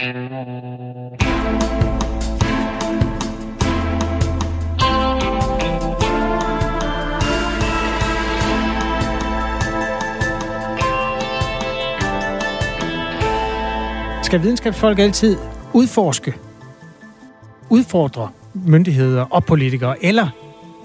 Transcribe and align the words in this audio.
Skal 0.00 0.14
videnskabsfolk 14.42 14.98
altid 14.98 15.36
udforske, 15.72 16.34
udfordre 17.70 18.30
myndigheder 18.54 19.22
og 19.22 19.44
politikere, 19.44 20.04
eller 20.04 20.28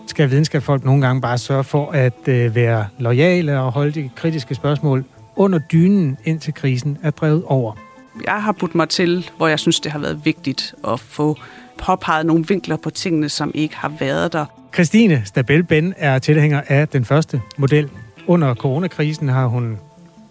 skal 0.07 0.31
videnskabsfolk 0.31 0.85
nogle 0.85 1.07
gange 1.07 1.21
bare 1.21 1.37
sørge 1.37 1.63
for 1.63 1.91
at 1.91 2.27
øh, 2.27 2.55
være 2.55 2.87
lojale 2.99 3.59
og 3.59 3.71
holde 3.71 3.91
de 3.91 4.09
kritiske 4.15 4.55
spørgsmål 4.55 5.05
under 5.35 5.59
dynen, 5.59 6.17
indtil 6.25 6.53
krisen 6.53 6.97
er 7.03 7.11
drevet 7.11 7.43
over? 7.45 7.92
Jeg 8.25 8.43
har 8.43 8.51
budt 8.51 8.75
mig 8.75 8.89
til, 8.89 9.29
hvor 9.37 9.47
jeg 9.47 9.59
synes, 9.59 9.79
det 9.79 9.91
har 9.91 9.99
været 9.99 10.25
vigtigt 10.25 10.75
at 10.87 10.99
få 10.99 11.37
påpeget 11.77 12.25
nogle 12.25 12.45
vinkler 12.47 12.77
på 12.77 12.89
tingene, 12.89 13.29
som 13.29 13.51
ikke 13.53 13.75
har 13.75 13.91
været 13.99 14.33
der. 14.33 14.45
Christine 14.73 15.21
Stabel 15.25 15.63
Ben 15.63 15.93
er 15.97 16.19
tilhænger 16.19 16.61
af 16.67 16.87
den 16.87 17.05
første 17.05 17.41
model. 17.57 17.89
Under 18.27 18.55
coronakrisen 18.55 19.29
har 19.29 19.47
hun 19.47 19.77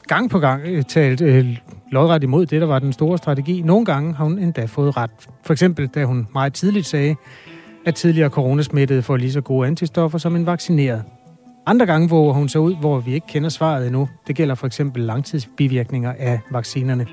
gang 0.07 0.31
på 0.31 0.39
gang 0.39 0.63
øh, 0.65 0.85
talt 0.85 1.21
øh, 1.21 1.59
lodret 1.91 2.23
imod 2.23 2.47
det, 2.47 2.61
der 2.61 2.67
var 2.67 2.79
den 2.79 2.93
store 2.93 3.19
strategi. 3.19 3.63
Nogle 3.63 3.85
gange 3.85 4.15
har 4.15 4.25
hun 4.25 4.39
endda 4.39 4.65
fået 4.65 4.97
ret. 4.97 5.11
For 5.45 5.53
eksempel, 5.53 5.87
da 5.87 6.05
hun 6.05 6.29
meget 6.33 6.53
tidligt 6.53 6.87
sagde, 6.87 7.15
at 7.87 7.95
tidligere 7.95 8.29
coronasmittede 8.29 9.03
får 9.03 9.17
lige 9.17 9.33
så 9.33 9.41
gode 9.41 9.67
antistoffer 9.67 10.19
som 10.19 10.37
en 10.37 10.47
vaccineret. 10.47 11.03
Andre 11.67 11.87
gange 11.87 12.09
våger 12.09 12.33
hun 12.33 12.49
så 12.49 12.59
ud, 12.59 12.77
hvor 12.77 13.01
vi 13.01 13.15
ikke 13.15 13.27
kender 13.27 13.49
svaret 13.49 13.87
endnu. 13.87 14.09
Det 14.27 14.37
gælder 14.37 14.55
for 14.55 14.67
eksempel 14.67 15.03
langtidsbivirkninger 15.03 16.13
af 16.19 16.41
vaccinerne. 16.51 17.07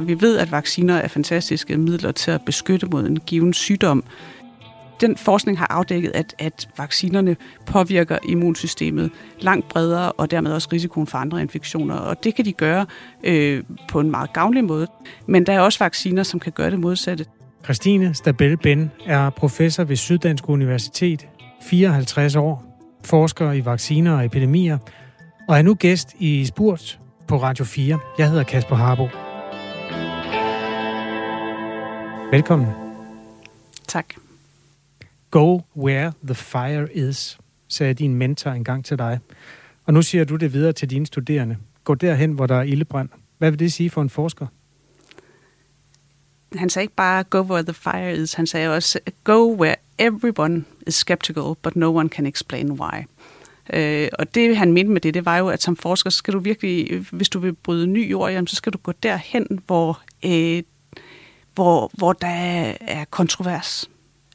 Vi 0.00 0.20
ved, 0.20 0.38
at 0.38 0.52
vacciner 0.52 0.96
er 0.96 1.08
fantastiske 1.08 1.76
midler 1.76 2.12
til 2.12 2.30
at 2.30 2.42
beskytte 2.46 2.86
mod 2.86 3.06
en 3.06 3.16
given 3.16 3.52
sygdom. 3.52 4.04
Den 5.00 5.16
forskning 5.16 5.58
har 5.58 5.66
afdækket, 5.70 6.12
at, 6.14 6.34
at 6.38 6.68
vaccinerne 6.78 7.36
påvirker 7.66 8.18
immunsystemet 8.28 9.10
langt 9.40 9.68
bredere, 9.68 10.12
og 10.12 10.30
dermed 10.30 10.52
også 10.52 10.68
risikoen 10.72 11.06
for 11.06 11.18
andre 11.18 11.40
infektioner. 11.40 11.94
Og 11.94 12.24
det 12.24 12.34
kan 12.34 12.44
de 12.44 12.52
gøre 12.52 12.86
øh, 13.24 13.62
på 13.88 14.00
en 14.00 14.10
meget 14.10 14.32
gavnlig 14.32 14.64
måde. 14.64 14.86
Men 15.26 15.46
der 15.46 15.52
er 15.52 15.60
også 15.60 15.84
vacciner, 15.84 16.22
som 16.22 16.40
kan 16.40 16.52
gøre 16.52 16.70
det 16.70 16.80
modsatte. 16.80 17.24
Christine 17.64 18.14
Stabel 18.14 18.56
Ben 18.56 18.90
er 19.06 19.30
professor 19.30 19.84
ved 19.84 19.96
Syddansk 19.96 20.48
Universitet, 20.48 21.28
54 21.62 22.36
år, 22.36 22.64
forsker 23.04 23.52
i 23.52 23.64
vacciner 23.64 24.16
og 24.16 24.24
epidemier, 24.24 24.78
og 25.48 25.58
er 25.58 25.62
nu 25.62 25.74
gæst 25.74 26.14
i 26.18 26.44
Spurt 26.44 26.98
på 27.28 27.36
Radio 27.36 27.64
4. 27.64 27.98
Jeg 28.18 28.28
hedder 28.28 28.42
Kasper 28.44 28.76
Harbo. 28.76 29.25
Velkommen. 32.30 32.68
Tak. 33.88 34.14
Go 35.30 35.60
where 35.76 36.12
the 36.24 36.34
fire 36.34 36.92
is, 36.92 37.38
sagde 37.68 37.94
din 37.94 38.14
mentor 38.14 38.50
engang 38.50 38.84
til 38.84 38.98
dig. 38.98 39.18
Og 39.84 39.94
nu 39.94 40.02
siger 40.02 40.24
du 40.24 40.36
det 40.36 40.52
videre 40.52 40.72
til 40.72 40.90
dine 40.90 41.06
studerende. 41.06 41.56
Gå 41.84 41.94
derhen, 41.94 42.32
hvor 42.32 42.46
der 42.46 42.54
er 42.54 42.62
ildebrand. 42.62 43.08
Hvad 43.38 43.50
vil 43.50 43.58
det 43.58 43.72
sige 43.72 43.90
for 43.90 44.02
en 44.02 44.10
forsker? 44.10 44.46
Han 46.54 46.70
sagde 46.70 46.84
ikke 46.84 46.94
bare, 46.94 47.24
go 47.24 47.40
where 47.40 47.62
the 47.62 47.74
fire 47.74 48.16
is. 48.16 48.34
Han 48.34 48.46
sagde 48.46 48.74
også, 48.74 48.98
go 49.24 49.56
where 49.60 49.76
everyone 49.98 50.64
is 50.86 50.94
skeptical, 50.94 51.54
but 51.62 51.76
no 51.76 51.96
one 51.96 52.08
can 52.08 52.26
explain 52.26 52.72
why. 52.72 53.06
Øh, 53.72 54.08
og 54.18 54.34
det, 54.34 54.56
han 54.56 54.72
mente 54.72 54.92
med 54.92 55.00
det, 55.00 55.14
det 55.14 55.24
var 55.24 55.38
jo, 55.38 55.48
at 55.48 55.62
som 55.62 55.76
forsker, 55.76 56.10
skal 56.10 56.34
du 56.34 56.38
virkelig, 56.38 57.06
hvis 57.12 57.28
du 57.28 57.38
vil 57.38 57.52
bryde 57.52 57.86
ny 57.86 58.10
jord, 58.10 58.30
jamen, 58.30 58.46
så 58.46 58.56
skal 58.56 58.72
du 58.72 58.78
gå 58.78 58.92
derhen, 58.92 59.60
hvor, 59.66 60.02
øh, 60.24 60.62
hvor, 61.56 61.90
hvor 61.94 62.12
der 62.12 62.74
er 62.80 63.04
kontrovers 63.10 63.90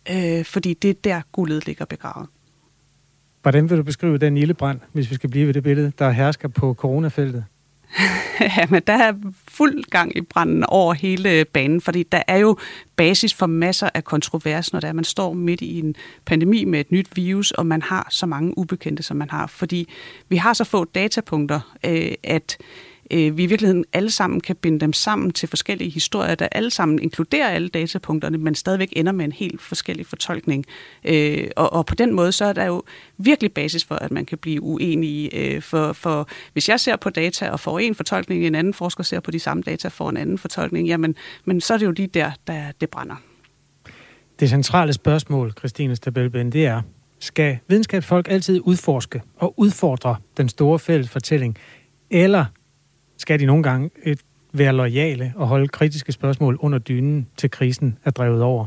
øh, 0.10 0.46
fordi 0.46 0.74
det 0.74 0.90
er 0.90 0.94
der 1.04 1.22
guldet 1.32 1.66
ligger 1.66 1.86
begravet. 1.86 2.30
Hvordan 3.42 3.70
vil 3.70 3.78
du 3.78 3.84
beskrive 3.84 4.18
den 4.18 4.38
ildebrand, 4.38 4.80
hvis 4.94 5.10
vi 5.10 5.16
skal 5.16 5.30
blive 5.30 5.48
ved 5.48 5.54
det 5.54 5.64
billede, 5.64 5.92
der 6.00 6.10
hersker 6.10 6.48
på 6.48 6.74
coronafeltet? 6.74 7.46
ja, 8.58 8.66
men 8.70 8.82
der 8.88 8.94
er 8.94 9.14
fuld 9.48 9.84
gang 9.84 10.18
i 10.18 10.22
branden 10.22 10.64
over 10.64 10.94
hele 10.94 11.46
banen, 11.46 11.82
fordi 11.82 12.04
der 12.04 12.24
er 12.28 12.38
jo 12.38 12.58
basis 12.96 13.34
for 13.34 13.46
masser 13.46 13.90
af 13.94 14.04
kontrovers, 14.04 14.74
når 14.74 14.80
der 14.80 14.94
man 14.94 15.04
står 15.04 15.34
midt 15.34 15.62
i 15.62 15.80
en 15.80 15.96
pandemi 16.26 16.66
med 16.66 16.80
et 16.80 16.92
nyt 16.92 17.08
virus, 17.16 17.52
og 17.52 17.66
man 17.66 17.82
har 17.82 18.08
så 18.10 18.26
mange 18.26 18.58
ubekendte, 18.58 19.04
som 19.04 19.18
man 19.18 19.30
har. 19.30 19.48
Fordi 19.48 19.88
vi 20.30 20.36
har 20.36 20.54
så 20.54 20.64
få 20.64 20.86
datapunkter, 20.86 21.76
øh, 21.86 22.12
at 22.24 22.58
øh, 23.12 23.38
vi 23.38 23.44
i 23.44 23.46
virkeligheden 23.46 23.86
alle 23.94 24.12
sammen 24.12 24.42
kan 24.42 24.56
binde 24.56 24.80
dem 24.80 24.94
sammen 24.94 25.32
til 25.32 25.50
forskellige 25.50 25.90
historier, 25.90 26.36
der 26.36 26.48
alle 26.52 26.72
sammen 26.72 27.00
inkluderer 27.00 27.50
alle 27.50 27.68
datapunkterne, 27.68 28.38
men 28.38 28.56
stadigvæk 28.56 28.90
ender 28.96 29.12
med 29.12 29.26
en 29.26 29.32
helt 29.32 29.62
forskellig 29.62 30.06
fortolkning. 30.06 30.66
Øh, 31.04 31.48
og, 31.56 31.74
og 31.74 31.86
på 31.86 31.96
den 31.96 32.14
måde, 32.14 32.32
så 32.32 32.46
er 32.46 32.54
der 32.54 32.66
jo 32.66 32.84
virkelig 33.18 33.54
basis 33.54 33.86
for, 33.86 33.96
at 33.96 34.12
man 34.12 34.26
kan 34.26 34.38
blive 34.38 34.62
uenig. 34.62 35.30
Øh, 35.34 35.62
for, 35.62 35.94
for 35.94 36.30
hvis 36.54 36.70
jeg 36.70 36.80
ser 36.80 36.96
på 36.96 37.10
data 37.10 37.50
og 37.50 37.60
får 37.60 37.80
en 37.80 37.96
fortolkning, 37.96 38.46
en 38.46 38.56
anden 38.56 38.74
forsker 38.74 39.04
ser 39.04 39.20
på 39.20 39.32
de 39.32 39.40
samme 39.40 39.64
data 39.64 39.88
og 39.88 39.92
får 39.92 40.10
en 40.10 40.18
anden 40.18 40.38
fortolkning, 40.38 40.88
jamen 40.88 41.16
men 41.46 41.62
så 41.62 41.74
er 41.74 41.78
det 41.78 41.86
jo 41.86 41.92
lige 41.92 42.08
der, 42.08 42.32
der 42.48 42.72
det 42.82 42.90
brænder. 42.90 43.16
Det 44.40 44.50
centrale 44.50 44.94
spørgsmål, 44.94 45.54
Christine 45.58 45.96
Stabelben, 45.96 46.52
det 46.52 46.66
er, 46.66 46.82
skal 47.20 47.58
videnskabsfolk 47.68 48.28
altid 48.30 48.60
udforske 48.64 49.22
og 49.36 49.54
udfordre 49.58 50.16
den 50.38 50.50
store 50.50 50.80
fælles 50.80 51.10
fortælling, 51.10 51.58
eller 52.10 52.46
skal 53.22 53.40
de 53.40 53.46
nogle 53.46 53.64
gange 53.64 53.90
et, 54.04 54.20
være 54.54 54.74
lojale 54.74 55.34
og 55.36 55.48
holde 55.48 55.68
kritiske 55.68 56.12
spørgsmål 56.12 56.58
under 56.60 56.80
dynen, 56.80 57.28
til 57.38 57.52
krisen 57.52 57.98
er 58.04 58.12
drevet 58.12 58.42
over. 58.42 58.66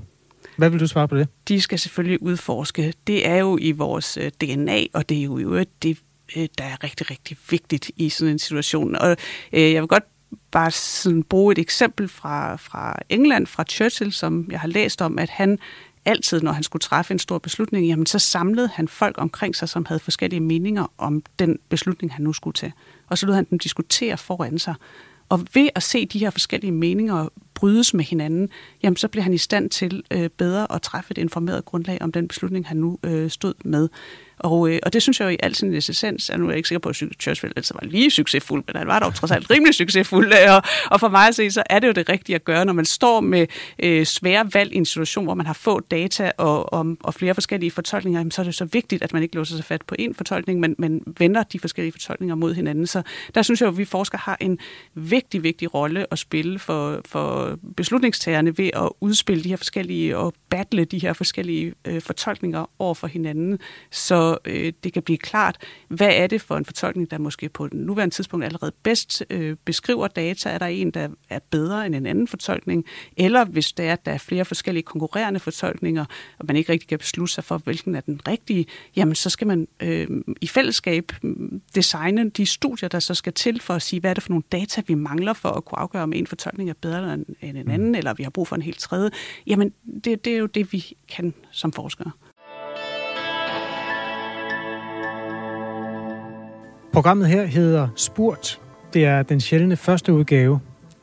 Hvad 0.57 0.71
vil 0.71 0.81
du 0.81 0.87
svare 0.87 1.09
på 1.09 1.17
det? 1.17 1.29
De 1.49 1.61
skal 1.61 1.79
selvfølgelig 1.79 2.23
udforske. 2.23 2.93
Det 3.07 3.29
er 3.29 3.37
jo 3.37 3.59
i 3.61 3.73
vores 3.73 4.17
øh, 4.17 4.31
DNA, 4.41 4.81
og 4.93 5.09
det 5.09 5.19
er 5.19 5.23
jo 5.23 5.65
det, 5.83 5.99
øh, 6.37 6.49
der 6.59 6.65
er 6.65 6.85
rigtig, 6.85 7.11
rigtig 7.11 7.37
vigtigt 7.51 7.91
i 7.97 8.09
sådan 8.09 8.33
en 8.33 8.39
situation. 8.39 8.97
Og 8.97 9.17
jeg 9.53 9.83
vil 9.83 9.89
godt 9.89 10.05
bare 10.51 10.71
sådan 10.71 11.23
bruge 11.23 11.53
et 11.53 11.59
eksempel 11.59 12.09
fra, 12.09 12.57
fra 12.57 12.99
England, 13.09 13.47
fra 13.47 13.65
Churchill, 13.65 14.13
som 14.13 14.49
jeg 14.51 14.61
har 14.61 14.69
læst 14.69 15.03
om, 15.03 15.19
at 15.19 15.31
han 15.31 15.59
altid, 16.05 16.41
når 16.41 16.53
han 16.53 16.63
skulle 16.63 16.81
træffe 16.81 17.13
en 17.13 17.19
stor 17.19 17.39
beslutning, 17.39 17.87
jamen 17.87 18.07
så 18.07 18.19
samlede 18.19 18.69
han 18.75 18.89
folk 18.89 19.15
omkring 19.19 19.57
sig, 19.57 19.69
som 19.69 19.85
havde 19.85 20.01
forskellige 20.01 20.41
meninger 20.41 20.93
om 20.99 21.23
den 21.39 21.59
beslutning, 21.69 22.13
han 22.13 22.25
nu 22.25 22.33
skulle 22.33 22.55
tage. 22.55 22.73
Og 23.09 23.19
så 23.19 23.27
lod 23.27 23.35
han 23.35 23.47
dem 23.51 23.59
diskutere 23.59 24.17
foran 24.17 24.59
sig. 24.59 24.75
Og 25.29 25.41
ved 25.55 25.69
at 25.75 25.83
se 25.83 26.07
de 26.07 26.19
her 26.19 26.31
forskellige 26.31 26.73
meninger 26.73 27.29
brydes 27.55 27.95
med 27.95 28.05
hinanden, 28.05 28.49
jamen 28.83 28.97
så 28.97 29.09
blev 29.09 29.23
han 29.23 29.33
i 29.33 29.39
stand 29.39 29.71
til 29.71 30.03
øh, 30.11 30.31
bedre 30.31 30.73
at 30.73 30.83
træffe 30.83 31.11
et 31.11 31.19
informeret 31.19 31.65
grundlag 31.65 32.03
om 32.03 32.13
den 32.13 32.29
beslutning, 32.29 32.67
han 32.67 32.77
nu 32.77 32.99
øh, 33.03 33.31
stod 33.31 33.55
med. 33.65 33.89
Og, 34.45 34.71
øh, 34.71 34.79
og 34.83 34.93
det 34.93 35.03
synes 35.03 35.21
jeg 35.21 35.27
jo 35.27 35.31
i 35.31 35.37
al 35.43 35.55
sin 35.55 35.75
essens, 35.75 36.31
at 36.31 36.41
nu 36.41 36.47
er 36.47 36.51
jeg 36.51 36.57
ikke 36.57 36.69
sikker 36.69 36.81
på, 36.81 36.89
at 36.89 37.03
Churchill 37.21 37.53
altså 37.57 37.75
var 37.75 37.89
lige 37.89 38.11
succesfuld, 38.11 38.65
men 38.67 38.77
han 38.77 38.87
var 38.87 38.99
dog 38.99 39.15
trods 39.15 39.31
alt 39.31 39.51
rimelig 39.51 39.75
succesfuld. 39.75 40.33
Øh, 40.33 40.55
og, 40.57 40.63
og 40.91 41.01
for 41.01 41.09
mig 41.09 41.29
at 41.29 41.35
se, 41.35 41.51
så 41.51 41.63
er 41.71 41.79
det 41.79 41.87
jo 41.89 41.93
det 41.93 42.09
rigtige 42.09 42.37
at 42.37 42.45
gøre, 42.45 42.65
når 42.65 42.73
man 42.73 42.85
står 42.85 43.21
med 43.21 43.47
øh, 43.79 44.07
svære 44.07 44.55
valg 44.55 44.73
i 44.73 44.77
en 44.77 44.87
situation, 44.87 45.25
hvor 45.25 45.35
man 45.35 45.47
har 45.47 45.53
få 45.53 45.81
data 45.81 46.33
og, 46.39 46.73
og, 46.73 46.97
og 47.01 47.15
flere 47.15 47.35
forskellige 47.35 47.71
fortolkninger, 47.71 48.25
så 48.31 48.43
er 48.43 48.45
det 48.45 48.55
så 48.55 48.65
vigtigt, 48.65 49.03
at 49.03 49.13
man 49.13 49.23
ikke 49.23 49.35
låser 49.35 49.57
sig 49.57 49.65
fat 49.65 49.83
på 49.83 49.95
én 50.01 50.15
fortolkning, 50.15 50.61
men, 50.61 50.75
men 50.79 51.03
vender 51.19 51.43
de 51.43 51.59
forskellige 51.59 51.93
fortolkninger 51.93 52.35
mod 52.35 52.55
hinanden. 52.55 52.87
Så 52.87 53.03
der 53.35 53.43
synes 53.43 53.61
jeg 53.61 53.67
jo, 53.67 53.73
at 53.73 53.79
vi 53.79 53.85
forskere 53.85 54.21
har 54.25 54.37
en 54.41 54.59
vigtig, 54.95 55.43
vigtig 55.43 55.75
rolle 55.75 56.07
at 56.11 56.19
spille 56.19 56.59
for, 56.59 57.01
for 57.05 57.59
beslutningstagerne 57.77 58.59
ved 58.59 58.71
at 58.75 58.89
udspille 59.01 59.45
de 59.45 59.49
her 59.49 59.57
forskellige 59.57 60.17
og 60.17 60.35
battle 60.51 60.85
de 60.85 60.99
her 60.99 61.13
forskellige 61.13 61.75
øh, 61.85 62.01
fortolkninger 62.01 62.71
over 62.79 62.95
for 62.95 63.07
hinanden. 63.07 63.59
Så 63.91 64.34
øh, 64.45 64.73
det 64.85 64.93
kan 64.93 65.03
blive 65.03 65.19
klart, 65.19 65.57
hvad 65.89 66.11
er 66.13 66.27
det 66.27 66.41
for 66.41 66.57
en 66.57 66.65
fortolkning, 66.65 67.11
der 67.11 67.19
måske 67.19 67.49
på 67.49 67.69
den 67.69 67.81
nuværende 67.81 68.15
tidspunkt 68.15 68.45
allerede 68.45 68.73
bedst 68.83 69.25
øh, 69.31 69.57
beskriver 69.65 70.09
data? 70.09 70.49
Er 70.51 70.59
der 70.59 70.67
en, 70.67 70.91
der 70.91 71.09
er 71.31 71.39
bedre 71.51 71.87
end 71.87 71.95
en 71.95 72.07
anden 72.07 72.29
fortolkning? 72.29 72.85
Eller 73.17 73.45
hvis 73.45 73.73
det 73.73 73.87
er, 73.87 73.93
at 73.93 74.07
der 74.07 74.13
er 74.13 74.19
flere 74.19 74.45
forskellige 74.45 74.83
konkurrerende 74.83 75.41
fortolkninger, 75.41 76.05
og 76.39 76.45
man 76.47 76.57
ikke 76.57 76.73
rigtig 76.73 76.89
kan 76.89 76.99
beslutte 76.99 77.35
sig 77.35 77.45
for, 77.45 77.59
hvilken 77.59 77.95
er 77.95 78.01
den 78.01 78.21
rigtige, 78.29 78.67
jamen 78.97 79.15
så 79.15 79.31
skal 79.31 79.47
man 79.47 79.69
øh, 79.81 80.07
i 80.41 80.47
fællesskab 80.47 81.13
designe 81.75 82.31
de 82.31 82.47
studier, 82.47 82.89
der 82.89 82.99
så 82.99 83.15
skal 83.15 83.33
til 83.33 83.61
for 83.61 83.75
at 83.75 83.83
sige, 83.83 84.01
hvad 84.01 84.11
er 84.11 84.15
det 84.15 84.23
for 84.23 84.31
nogle 84.31 84.43
data, 84.53 84.83
vi 84.87 84.95
mangler 84.95 85.33
for 85.33 85.49
at 85.49 85.65
kunne 85.65 85.79
afgøre, 85.79 86.03
om 86.03 86.13
en 86.13 86.27
fortolkning 86.27 86.71
er 86.71 86.75
bedre 86.81 87.15
end 87.15 87.27
en 87.41 87.71
anden, 87.71 87.89
mm. 87.89 87.95
eller 87.95 88.15
vi 88.15 88.23
har 88.23 88.31
brug 88.31 88.49
for 88.49 88.57
en 88.57 88.63
helt 88.63 88.79
tredje. 88.79 89.11
Jamen, 89.47 89.73
det, 90.05 90.25
det 90.25 90.35
er 90.35 90.39
jo 90.39 90.47
det, 90.47 90.73
vi 90.73 90.97
kan 91.09 91.35
som 91.51 91.73
forskere. 91.73 92.11
Programmet 96.95 97.29
her 97.29 97.47
hedder 97.47 97.89
Spurt. 97.97 98.61
Det 98.93 99.05
er 99.05 99.23
den 99.23 99.41
sjældne 99.41 99.77
første 99.77 100.13
udgave. 100.13 100.61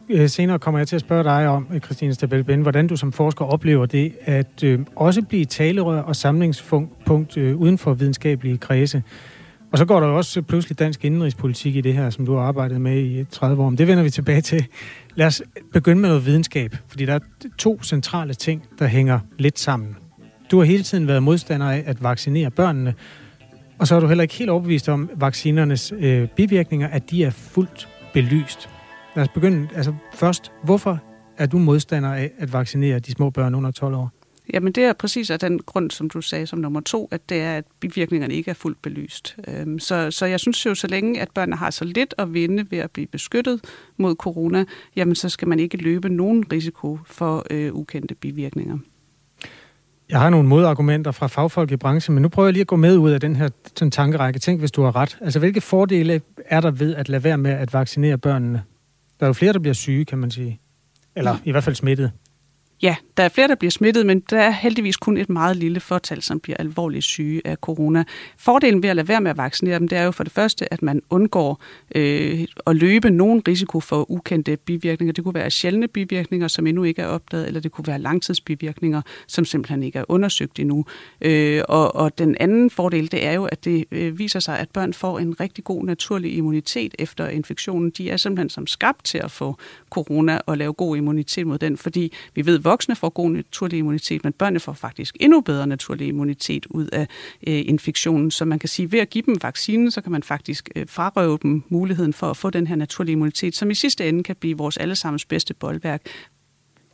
Øh, 0.09 0.29
senere 0.29 0.59
kommer 0.59 0.79
jeg 0.79 0.87
til 0.87 0.95
at 0.95 1.01
spørge 1.01 1.23
dig 1.23 1.47
om, 1.47 1.67
øh, 1.73 1.79
Christine 1.79 2.13
Stabel 2.13 2.61
hvordan 2.61 2.87
du 2.87 2.95
som 2.95 3.11
forsker 3.11 3.45
oplever 3.45 3.85
det, 3.85 4.13
at 4.21 4.63
øh, 4.63 4.79
også 4.95 5.21
blive 5.21 5.45
talerør 5.45 6.01
og 6.01 6.15
samlingspunkt 6.15 7.37
øh, 7.37 7.55
uden 7.55 7.77
for 7.77 7.93
videnskabelige 7.93 8.57
kredse. 8.57 9.03
Og 9.71 9.77
så 9.77 9.85
går 9.85 9.99
der 9.99 10.07
også 10.07 10.41
pludselig 10.41 10.79
dansk 10.79 11.05
indenrigspolitik 11.05 11.75
i 11.75 11.81
det 11.81 11.93
her, 11.93 12.09
som 12.09 12.25
du 12.25 12.35
har 12.35 12.41
arbejdet 12.41 12.81
med 12.81 12.97
i 12.97 13.19
øh, 13.19 13.25
30 13.31 13.63
år. 13.63 13.69
Men 13.69 13.77
det 13.77 13.87
vender 13.87 14.03
vi 14.03 14.09
tilbage 14.09 14.41
til. 14.41 14.65
Lad 15.15 15.27
os 15.27 15.41
begynde 15.73 16.01
med 16.01 16.09
noget 16.09 16.25
videnskab, 16.25 16.75
fordi 16.87 17.05
der 17.05 17.13
er 17.13 17.19
to 17.57 17.83
centrale 17.83 18.33
ting, 18.33 18.63
der 18.79 18.87
hænger 18.87 19.19
lidt 19.37 19.59
sammen. 19.59 19.95
Du 20.51 20.57
har 20.57 20.65
hele 20.65 20.83
tiden 20.83 21.07
været 21.07 21.23
modstander 21.23 21.71
af 21.71 21.83
at 21.85 22.03
vaccinere 22.03 22.51
børnene, 22.51 22.93
og 23.81 23.87
så 23.87 23.95
er 23.95 23.99
du 23.99 24.07
heller 24.07 24.21
ikke 24.21 24.33
helt 24.33 24.49
overbevist 24.49 24.89
om 24.89 25.09
vaccinernes 25.15 25.93
øh, 25.97 26.27
bivirkninger, 26.27 26.87
at 26.87 27.11
de 27.11 27.23
er 27.23 27.29
fuldt 27.29 27.89
belyst. 28.13 28.69
Lad 29.15 29.23
os 29.23 29.29
begynde 29.29 29.67
altså 29.75 29.93
først. 30.13 30.51
Hvorfor 30.63 30.99
er 31.37 31.45
du 31.45 31.57
modstander 31.57 32.13
af 32.13 32.31
at 32.37 32.53
vaccinere 32.53 32.99
de 32.99 33.11
små 33.11 33.29
børn 33.29 33.55
under 33.55 33.71
12 33.71 33.95
år? 33.95 34.11
Jamen 34.53 34.73
det 34.73 34.83
er 34.83 34.93
præcis 34.93 35.29
af 35.29 35.39
den 35.39 35.59
grund, 35.59 35.91
som 35.91 36.09
du 36.09 36.21
sagde 36.21 36.47
som 36.47 36.59
nummer 36.59 36.81
to, 36.81 37.07
at 37.11 37.29
det 37.29 37.41
er, 37.41 37.57
at 37.57 37.65
bivirkningerne 37.79 38.33
ikke 38.33 38.49
er 38.49 38.55
fuldt 38.55 38.81
belyst. 38.81 39.35
Øhm, 39.47 39.79
så, 39.79 40.11
så 40.11 40.25
jeg 40.25 40.39
synes 40.39 40.65
jo, 40.65 40.75
så 40.75 40.87
længe 40.87 41.21
at 41.21 41.31
børnene 41.31 41.55
har 41.55 41.69
så 41.69 41.85
lidt 41.85 42.15
at 42.17 42.33
vinde 42.33 42.65
ved 42.71 42.77
at 42.77 42.91
blive 42.91 43.07
beskyttet 43.07 43.61
mod 43.97 44.15
corona, 44.15 44.65
jamen 44.95 45.15
så 45.15 45.29
skal 45.29 45.47
man 45.47 45.59
ikke 45.59 45.77
løbe 45.77 46.09
nogen 46.09 46.45
risiko 46.51 46.99
for 47.05 47.45
øh, 47.49 47.73
ukendte 47.73 48.15
bivirkninger. 48.15 48.77
Jeg 50.11 50.19
har 50.19 50.29
nogle 50.29 50.47
modargumenter 50.47 51.11
fra 51.11 51.27
fagfolk 51.27 51.71
i 51.71 51.77
branchen, 51.77 52.13
men 52.13 52.21
nu 52.21 52.29
prøver 52.29 52.47
jeg 52.47 52.53
lige 52.53 52.61
at 52.61 52.67
gå 52.67 52.75
med 52.75 52.97
ud 52.97 53.11
af 53.11 53.19
den 53.19 53.35
her 53.35 53.49
sådan, 53.75 53.91
tankerække. 53.91 54.39
Tænk, 54.39 54.59
hvis 54.59 54.71
du 54.71 54.83
har 54.83 54.95
ret. 54.95 55.17
Altså, 55.21 55.39
hvilke 55.39 55.61
fordele 55.61 56.21
er 56.45 56.61
der 56.61 56.71
ved 56.71 56.95
at 56.95 57.09
lade 57.09 57.23
være 57.23 57.37
med 57.37 57.51
at 57.51 57.73
vaccinere 57.73 58.17
børnene? 58.17 58.63
Der 59.19 59.25
er 59.25 59.29
jo 59.29 59.33
flere, 59.33 59.53
der 59.53 59.59
bliver 59.59 59.73
syge, 59.73 60.05
kan 60.05 60.17
man 60.17 60.31
sige. 60.31 60.59
Eller 61.15 61.37
i 61.43 61.51
hvert 61.51 61.63
fald 61.63 61.75
smittet. 61.75 62.11
Ja, 62.81 62.95
der 63.17 63.23
er 63.23 63.29
flere, 63.29 63.47
der 63.47 63.55
bliver 63.55 63.71
smittet, 63.71 64.05
men 64.05 64.19
der 64.19 64.39
er 64.39 64.49
heldigvis 64.49 64.97
kun 64.97 65.17
et 65.17 65.29
meget 65.29 65.57
lille 65.57 65.79
fortal, 65.79 66.21
som 66.21 66.39
bliver 66.39 66.57
alvorligt 66.57 67.03
syge 67.03 67.41
af 67.45 67.57
corona. 67.57 68.03
Fordelen 68.37 68.83
ved 68.83 68.89
at 68.89 68.95
lade 68.95 69.07
være 69.07 69.21
med 69.21 69.31
at 69.31 69.37
vaccinere 69.37 69.79
dem, 69.79 69.87
det 69.87 69.97
er 69.97 70.03
jo 70.03 70.11
for 70.11 70.23
det 70.23 70.33
første, 70.33 70.73
at 70.73 70.81
man 70.81 71.01
undgår 71.09 71.63
øh, 71.95 72.45
at 72.67 72.75
løbe 72.75 73.09
nogen 73.09 73.41
risiko 73.47 73.79
for 73.79 74.11
ukendte 74.11 74.57
bivirkninger. 74.57 75.13
Det 75.13 75.23
kunne 75.23 75.33
være 75.33 75.51
sjældne 75.51 75.87
bivirkninger, 75.87 76.47
som 76.47 76.67
endnu 76.67 76.83
ikke 76.83 77.01
er 77.01 77.07
opdaget, 77.07 77.47
eller 77.47 77.59
det 77.59 77.71
kunne 77.71 77.87
være 77.87 77.99
langtidsbivirkninger, 77.99 79.01
som 79.27 79.45
simpelthen 79.45 79.83
ikke 79.83 79.99
er 79.99 80.05
undersøgt 80.07 80.59
endnu. 80.59 80.85
Øh, 81.21 81.61
og, 81.67 81.95
og 81.95 82.17
den 82.17 82.35
anden 82.39 82.69
fordel, 82.69 83.11
det 83.11 83.25
er 83.25 83.33
jo, 83.33 83.45
at 83.45 83.65
det 83.65 83.85
øh, 83.91 84.19
viser 84.19 84.39
sig, 84.39 84.59
at 84.59 84.69
børn 84.69 84.93
får 84.93 85.19
en 85.19 85.39
rigtig 85.39 85.63
god 85.63 85.85
naturlig 85.85 86.37
immunitet 86.37 86.95
efter 86.99 87.27
infektionen. 87.27 87.89
De 87.89 88.09
er 88.09 88.17
simpelthen 88.17 88.49
som 88.49 88.67
skabt 88.67 89.05
til 89.05 89.17
at 89.17 89.31
få 89.31 89.57
corona 89.89 90.39
og 90.45 90.57
lave 90.57 90.73
god 90.73 90.97
immunitet 90.97 91.47
mod 91.47 91.57
den, 91.57 91.77
fordi 91.77 92.13
vi 92.35 92.45
ved, 92.45 92.57
voksne 92.71 92.95
får 92.95 93.09
god 93.09 93.31
naturlig 93.31 93.79
immunitet, 93.79 94.23
men 94.23 94.33
børnene 94.33 94.59
får 94.59 94.73
faktisk 94.73 95.17
endnu 95.19 95.41
bedre 95.41 95.67
naturlig 95.67 96.07
immunitet 96.07 96.65
ud 96.65 96.87
af 96.87 97.07
øh, 97.47 97.63
infektionen. 97.65 98.31
Så 98.31 98.45
man 98.45 98.59
kan 98.59 98.69
sige, 98.69 98.85
at 98.85 98.91
ved 98.91 98.99
at 98.99 99.09
give 99.09 99.23
dem 99.25 99.35
vaccinen, 99.41 99.91
så 99.91 100.01
kan 100.01 100.11
man 100.11 100.23
faktisk 100.23 100.69
øh, 100.75 100.85
frarøve 100.87 101.37
dem 101.43 101.63
muligheden 101.69 102.13
for 102.13 102.27
at 102.27 102.37
få 102.37 102.49
den 102.49 102.67
her 102.67 102.75
naturlige 102.75 103.11
immunitet, 103.13 103.55
som 103.55 103.71
i 103.71 103.75
sidste 103.75 104.09
ende 104.09 104.23
kan 104.23 104.35
blive 104.35 104.57
vores 104.57 104.77
allesammens 104.77 105.25
bedste 105.25 105.53
boldværk. 105.53 106.01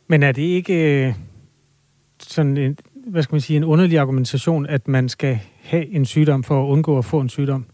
Men 0.08 0.22
er 0.22 0.32
det 0.32 0.42
ikke 0.42 1.06
øh, 1.06 1.14
sådan 2.22 2.56
en, 2.56 2.78
hvad 3.06 3.22
skal 3.22 3.34
man 3.34 3.40
sige, 3.40 3.56
en 3.56 3.64
underlig 3.64 3.98
argumentation, 3.98 4.66
at 4.66 4.88
man 4.88 5.08
skal 5.08 5.38
have 5.62 5.86
en 5.86 6.04
sygdom 6.04 6.44
for 6.44 6.64
at 6.64 6.68
undgå 6.68 6.98
at 6.98 7.04
få 7.04 7.20
en 7.20 7.28
sygdom? 7.28 7.66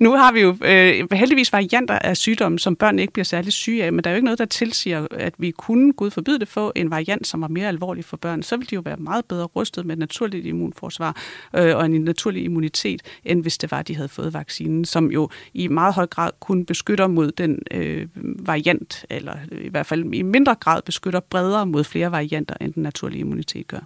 Nu 0.00 0.16
har 0.16 0.32
vi 0.32 0.40
jo 0.40 0.56
øh, 0.64 1.12
heldigvis 1.12 1.52
varianter 1.52 1.98
af 1.98 2.16
sygdomme, 2.16 2.58
som 2.58 2.76
børn 2.76 2.98
ikke 2.98 3.12
bliver 3.12 3.24
særlig 3.24 3.52
syge 3.52 3.84
af, 3.84 3.92
men 3.92 4.04
der 4.04 4.10
er 4.10 4.14
jo 4.14 4.16
ikke 4.16 4.24
noget, 4.24 4.38
der 4.38 4.44
tilsiger, 4.44 5.06
at 5.10 5.34
vi 5.38 5.50
kunne, 5.50 5.92
gud 5.92 6.10
forbyde 6.10 6.38
det, 6.38 6.48
få 6.48 6.72
en 6.76 6.90
variant, 6.90 7.26
som 7.26 7.40
var 7.40 7.48
mere 7.48 7.68
alvorlig 7.68 8.04
for 8.04 8.16
børn. 8.16 8.42
Så 8.42 8.56
ville 8.56 8.68
de 8.70 8.74
jo 8.74 8.80
være 8.84 8.96
meget 8.96 9.24
bedre 9.24 9.44
rustet 9.44 9.86
med 9.86 9.94
et 9.94 9.98
naturligt 9.98 10.46
immunforsvar 10.46 11.16
øh, 11.56 11.76
og 11.76 11.84
en 11.84 12.04
naturlig 12.04 12.44
immunitet, 12.44 13.02
end 13.24 13.42
hvis 13.42 13.58
det 13.58 13.70
var, 13.70 13.78
at 13.78 13.88
de 13.88 13.96
havde 13.96 14.08
fået 14.08 14.34
vaccinen, 14.34 14.84
som 14.84 15.10
jo 15.10 15.28
i 15.54 15.68
meget 15.68 15.94
høj 15.94 16.06
grad 16.06 16.30
kunne 16.40 16.66
beskytte 16.66 17.08
mod 17.08 17.32
den 17.32 17.58
øh, 17.70 18.06
variant, 18.46 19.06
eller 19.10 19.36
i 19.52 19.68
hvert 19.68 19.86
fald 19.86 20.14
i 20.14 20.22
mindre 20.22 20.54
grad 20.54 20.82
beskytter 20.82 21.20
bredere 21.20 21.66
mod 21.66 21.84
flere 21.84 22.12
varianter, 22.12 22.54
end 22.60 22.72
den 22.72 22.82
naturlige 22.82 23.20
immunitet 23.20 23.66
gør. 23.66 23.80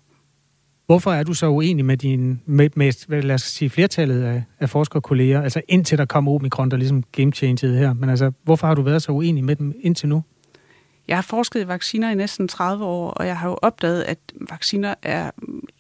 Hvorfor 0.87 1.13
er 1.13 1.23
du 1.23 1.35
så 1.35 1.49
uenig 1.49 1.85
med, 1.85 1.97
din, 1.97 2.41
med, 2.47 2.71
med 2.77 3.23
lad 3.23 3.35
os 3.35 3.43
sige, 3.43 3.71
flertallet 3.71 4.23
af, 4.23 4.43
af 4.61 4.71
forskerkolleger, 4.71 5.43
altså 5.43 5.63
indtil 5.69 5.99
der 5.99 6.05
kom 6.05 6.29
omikron, 6.29 6.71
der 6.71 6.77
ligesom 6.77 7.03
game 7.13 7.33
her, 7.63 7.93
men 7.93 8.11
altså, 8.11 8.33
hvorfor 8.43 8.67
har 8.67 8.75
du 8.75 8.83
været 8.83 9.03
så 9.03 9.13
uenig 9.13 9.45
med 9.45 9.57
dem 9.57 9.75
indtil 9.81 10.09
nu? 10.09 10.23
Jeg 11.09 11.17
har 11.17 11.23
forsket 11.23 11.65
i 11.65 11.69
vacciner 11.69 12.11
i 12.11 12.15
næsten 12.15 12.49
30 12.49 12.85
år, 12.85 13.11
og 13.11 13.27
jeg 13.27 13.39
har 13.39 13.49
jo 13.49 13.59
opdaget, 13.63 14.03
at 14.03 14.19
vacciner 14.51 14.95
er 15.03 15.31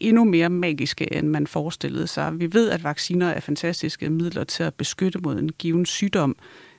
endnu 0.00 0.24
mere 0.24 0.48
magiske, 0.48 1.14
end 1.14 1.28
man 1.28 1.46
forestillede 1.46 2.06
sig. 2.06 2.40
Vi 2.40 2.52
ved, 2.52 2.70
at 2.70 2.84
vacciner 2.84 3.28
er 3.28 3.40
fantastiske 3.40 4.10
midler 4.10 4.44
til 4.44 4.62
at 4.62 4.74
beskytte 4.74 5.18
mod 5.18 5.38
en 5.38 5.48
given 5.48 5.86
sygdom, 5.86 6.36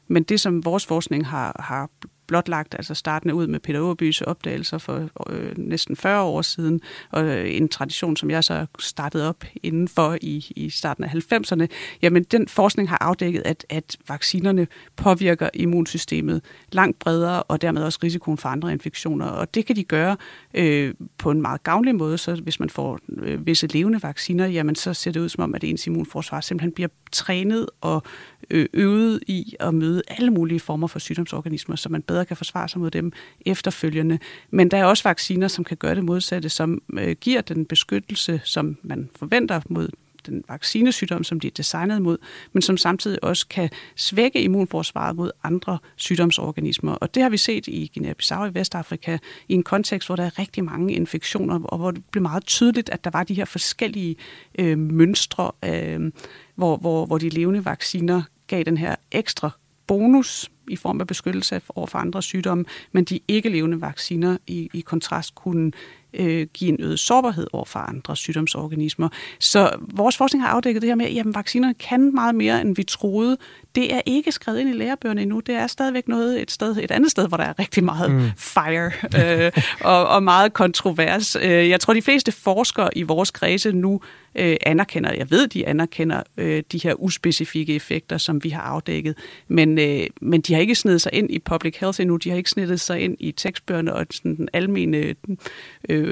men 0.07 0.23
det, 0.23 0.39
som 0.39 0.65
vores 0.65 0.85
forskning 0.85 1.27
har, 1.27 1.55
har 1.59 1.89
blotlagt, 2.27 2.75
altså 2.75 2.93
startende 2.93 3.35
ud 3.35 3.47
med 3.47 3.59
Peter 3.59 3.79
Åbys 3.79 4.21
opdagelser 4.21 4.77
for 4.77 5.09
øh, 5.29 5.57
næsten 5.57 5.95
40 5.95 6.21
år 6.21 6.41
siden, 6.41 6.81
og 7.11 7.25
øh, 7.25 7.55
en 7.55 7.69
tradition, 7.69 8.17
som 8.17 8.29
jeg 8.29 8.43
så 8.43 8.65
startede 8.79 9.29
op 9.29 9.43
indenfor 9.63 10.17
i, 10.21 10.51
i 10.55 10.69
starten 10.69 11.03
af 11.03 11.09
90'erne, 11.09 11.67
jamen 12.01 12.23
den 12.23 12.47
forskning 12.47 12.89
har 12.89 12.97
afdækket, 13.01 13.41
at, 13.45 13.65
at 13.69 13.97
vaccinerne 14.07 14.67
påvirker 14.95 15.49
immunsystemet 15.53 16.41
langt 16.71 16.99
bredere, 16.99 17.43
og 17.43 17.61
dermed 17.61 17.83
også 17.83 17.99
risikoen 18.03 18.37
for 18.37 18.49
andre 18.49 18.71
infektioner, 18.71 19.25
og 19.25 19.53
det 19.53 19.65
kan 19.65 19.75
de 19.75 19.83
gøre 19.83 20.17
øh, 20.53 20.93
på 21.17 21.31
en 21.31 21.41
meget 21.41 21.63
gavnlig 21.63 21.95
måde, 21.95 22.17
så 22.17 22.35
hvis 22.35 22.59
man 22.59 22.69
får 22.69 22.99
øh, 23.17 23.45
visse 23.45 23.67
levende 23.67 24.03
vacciner, 24.03 24.47
jamen 24.47 24.75
så 24.75 24.93
ser 24.93 25.11
det 25.11 25.19
ud 25.19 25.29
som 25.29 25.43
om, 25.43 25.55
at 25.55 25.63
ens 25.63 25.87
immunforsvar 25.87 26.41
simpelthen 26.41 26.71
bliver 26.71 26.89
trænet 27.11 27.69
og 27.81 28.03
øh, 28.49 28.65
øvet 28.73 29.19
i 29.27 29.55
at 29.59 29.73
møde 29.73 30.01
alle 30.07 30.31
mulige 30.31 30.59
former 30.59 30.87
for 30.87 30.99
sygdomsorganismer, 30.99 31.75
så 31.75 31.89
man 31.89 32.01
bedre 32.01 32.12
kan 32.23 32.37
forsvare 32.37 32.69
sig 32.69 32.79
mod 32.79 32.91
dem 32.91 33.11
efterfølgende. 33.45 34.19
Men 34.51 34.71
der 34.71 34.77
er 34.77 34.85
også 34.85 35.03
vacciner, 35.03 35.47
som 35.47 35.63
kan 35.63 35.77
gøre 35.77 35.95
det 35.95 36.03
modsatte, 36.03 36.49
som 36.49 36.81
øh, 36.93 37.15
giver 37.21 37.41
den 37.41 37.65
beskyttelse, 37.65 38.41
som 38.43 38.77
man 38.83 39.09
forventer 39.15 39.61
mod 39.69 39.89
den 40.25 40.43
vaccinesygdom, 40.49 41.23
som 41.23 41.39
de 41.39 41.47
er 41.47 41.51
designet 41.51 42.01
mod, 42.01 42.17
men 42.53 42.61
som 42.61 42.77
samtidig 42.77 43.23
også 43.23 43.47
kan 43.47 43.69
svække 43.95 44.41
immunforsvaret 44.41 45.15
mod 45.15 45.31
andre 45.43 45.77
sygdomsorganismer. 45.95 46.91
Og 46.91 47.15
det 47.15 47.23
har 47.23 47.29
vi 47.29 47.37
set 47.37 47.67
i 47.67 47.91
Guinea-Bissau 47.97 48.43
i 48.43 48.53
Vestafrika 48.53 49.17
i 49.47 49.53
en 49.53 49.63
kontekst, 49.63 50.07
hvor 50.07 50.15
der 50.15 50.23
er 50.23 50.39
rigtig 50.39 50.63
mange 50.63 50.93
infektioner, 50.93 51.59
og 51.63 51.77
hvor 51.77 51.91
det 51.91 52.05
blev 52.11 52.21
meget 52.21 52.45
tydeligt, 52.45 52.89
at 52.89 53.03
der 53.03 53.09
var 53.09 53.23
de 53.23 53.33
her 53.33 53.45
forskellige 53.45 54.15
øh, 54.59 54.77
mønstre, 54.77 55.51
øh, 55.65 56.11
hvor, 56.55 56.77
hvor, 56.77 57.05
hvor 57.05 57.17
de 57.17 57.29
levende 57.29 57.65
vacciner 57.65 58.21
gav 58.47 58.63
den 58.63 58.77
her 58.77 58.95
ekstra 59.11 59.49
bonus 59.87 60.49
i 60.67 60.75
form 60.75 61.01
af 61.01 61.07
beskyttelse 61.07 61.61
over 61.75 61.87
for 61.87 61.99
andre 61.99 62.21
sygdomme, 62.21 62.65
men 62.91 63.03
de 63.03 63.19
ikke 63.27 63.49
levende 63.49 63.81
vacciner 63.81 64.37
i, 64.47 64.69
i 64.73 64.81
kontrast 64.81 65.35
kunne 65.35 65.71
øh, 66.13 66.47
give 66.53 66.69
en 66.69 66.77
øget 66.79 66.99
sårbarhed 66.99 67.47
over 67.53 67.65
for 67.65 67.79
andre 67.79 68.15
sygdomsorganismer. 68.15 69.09
Så 69.39 69.71
vores 69.81 70.17
forskning 70.17 70.43
har 70.43 70.49
afdækket 70.49 70.81
det 70.81 70.89
her 70.89 70.95
med, 70.95 71.17
at 71.17 71.25
vacciner 71.25 71.73
kan 71.79 72.15
meget 72.15 72.35
mere, 72.35 72.61
end 72.61 72.75
vi 72.75 72.83
troede. 72.83 73.37
Det 73.75 73.93
er 73.93 74.01
ikke 74.05 74.31
skrevet 74.31 74.59
ind 74.59 74.69
i 74.69 74.73
lærebøgerne 74.73 75.21
endnu. 75.21 75.39
Det 75.39 75.55
er 75.55 75.67
stadigvæk 75.67 76.07
noget 76.07 76.41
et, 76.41 76.51
sted, 76.51 76.77
et 76.77 76.91
andet 76.91 77.11
sted, 77.11 77.27
hvor 77.27 77.37
der 77.37 77.43
er 77.43 77.59
rigtig 77.59 77.83
meget 77.83 78.11
mm. 78.11 78.29
fire 78.37 78.91
øh, 79.45 79.51
og, 79.81 80.07
og 80.07 80.23
meget 80.23 80.53
kontrovers. 80.53 81.35
Øh, 81.35 81.69
jeg 81.69 81.79
tror, 81.79 81.93
de 81.93 82.01
fleste 82.01 82.31
forskere 82.31 82.97
i 82.97 83.03
vores 83.03 83.31
kredse 83.31 83.71
nu 83.71 84.01
øh, 84.35 84.57
anerkender, 84.65 85.13
jeg 85.13 85.31
ved, 85.31 85.47
de 85.47 85.67
anerkender 85.67 86.23
øh, 86.37 86.63
de 86.71 86.79
her 86.83 86.93
uspecifikke 87.01 87.75
effekter, 87.75 88.17
som 88.17 88.43
vi 88.43 88.49
har 88.49 88.61
afdækket, 88.61 89.15
men, 89.47 89.79
øh, 89.79 90.07
men 90.21 90.41
de 90.41 90.53
har 90.53 90.61
ikke 90.61 90.75
snedet 90.75 91.01
sig 91.01 91.13
ind 91.13 91.31
i 91.31 91.39
public 91.39 91.77
health 91.79 92.01
endnu, 92.01 92.17
de 92.17 92.29
har 92.29 92.37
ikke 92.37 92.49
snittet 92.49 92.79
sig 92.79 92.99
ind 92.99 93.17
i 93.19 93.31
tekstbøgerne 93.31 93.93
og 93.93 94.05
sådan 94.11 94.35
den 94.35 94.49
almene 94.53 95.15
øh, 95.89 96.02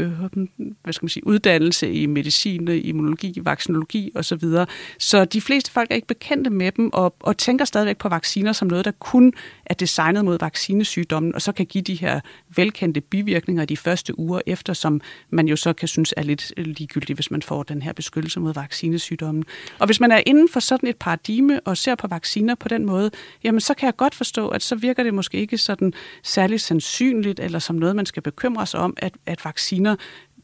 hvad 0.83 0.93
skal 0.93 1.03
man 1.03 1.09
sige, 1.09 1.27
uddannelse 1.27 1.93
i 1.93 2.05
medicin, 2.05 2.67
immunologi, 2.67 3.39
vaccinologi 3.43 4.11
osv. 4.15 4.39
Så, 4.39 4.65
så 4.99 5.25
de 5.25 5.41
fleste 5.41 5.71
folk 5.71 5.91
er 5.91 5.95
ikke 5.95 6.07
bekendte 6.07 6.49
med 6.49 6.71
dem 6.71 6.89
og, 6.93 7.15
og 7.19 7.37
tænker 7.37 7.65
stadigvæk 7.65 7.97
på 7.97 8.09
vacciner 8.09 8.53
som 8.53 8.67
noget, 8.67 8.85
der 8.85 8.91
kun 8.91 9.33
er 9.65 9.73
designet 9.73 10.25
mod 10.25 10.37
vaccinesygdommen, 10.39 11.35
og 11.35 11.41
så 11.41 11.51
kan 11.51 11.65
give 11.65 11.81
de 11.81 11.95
her 11.95 12.19
velkendte 12.55 13.01
bivirkninger 13.01 13.65
de 13.65 13.77
første 13.77 14.19
uger 14.19 14.41
efter, 14.45 14.73
som 14.73 15.01
man 15.29 15.47
jo 15.47 15.55
så 15.55 15.73
kan 15.73 15.87
synes 15.87 16.13
er 16.17 16.23
lidt 16.23 16.53
ligegyldigt, 16.57 17.17
hvis 17.17 17.31
man 17.31 17.41
får 17.41 17.63
den 17.63 17.81
her 17.81 17.93
beskyttelse 17.93 18.39
mod 18.39 18.53
vaccinesygdommen. 18.53 19.43
Og 19.79 19.85
hvis 19.85 19.99
man 19.99 20.11
er 20.11 20.21
inden 20.25 20.49
for 20.49 20.59
sådan 20.59 20.89
et 20.89 20.97
paradigme 20.97 21.59
og 21.59 21.77
ser 21.77 21.95
på 21.95 22.07
vacciner 22.07 22.55
på 22.55 22.67
den 22.67 22.85
måde, 22.85 23.11
jamen 23.43 23.61
så 23.61 23.73
kan 23.73 23.85
jeg 23.85 23.95
godt 23.95 24.15
forstå, 24.15 24.47
at 24.47 24.63
så 24.63 24.75
virker 24.75 25.03
det 25.03 25.13
måske 25.13 25.37
ikke 25.37 25.57
sådan 25.57 25.93
særligt 26.23 26.61
sandsynligt, 26.61 27.39
eller 27.39 27.59
som 27.59 27.75
noget, 27.75 27.95
man 27.95 28.05
skal 28.05 28.23
bekymre 28.23 28.65
sig 28.65 28.79
om, 28.79 28.93
at, 28.97 29.13
at 29.25 29.45
vacciner 29.45 29.80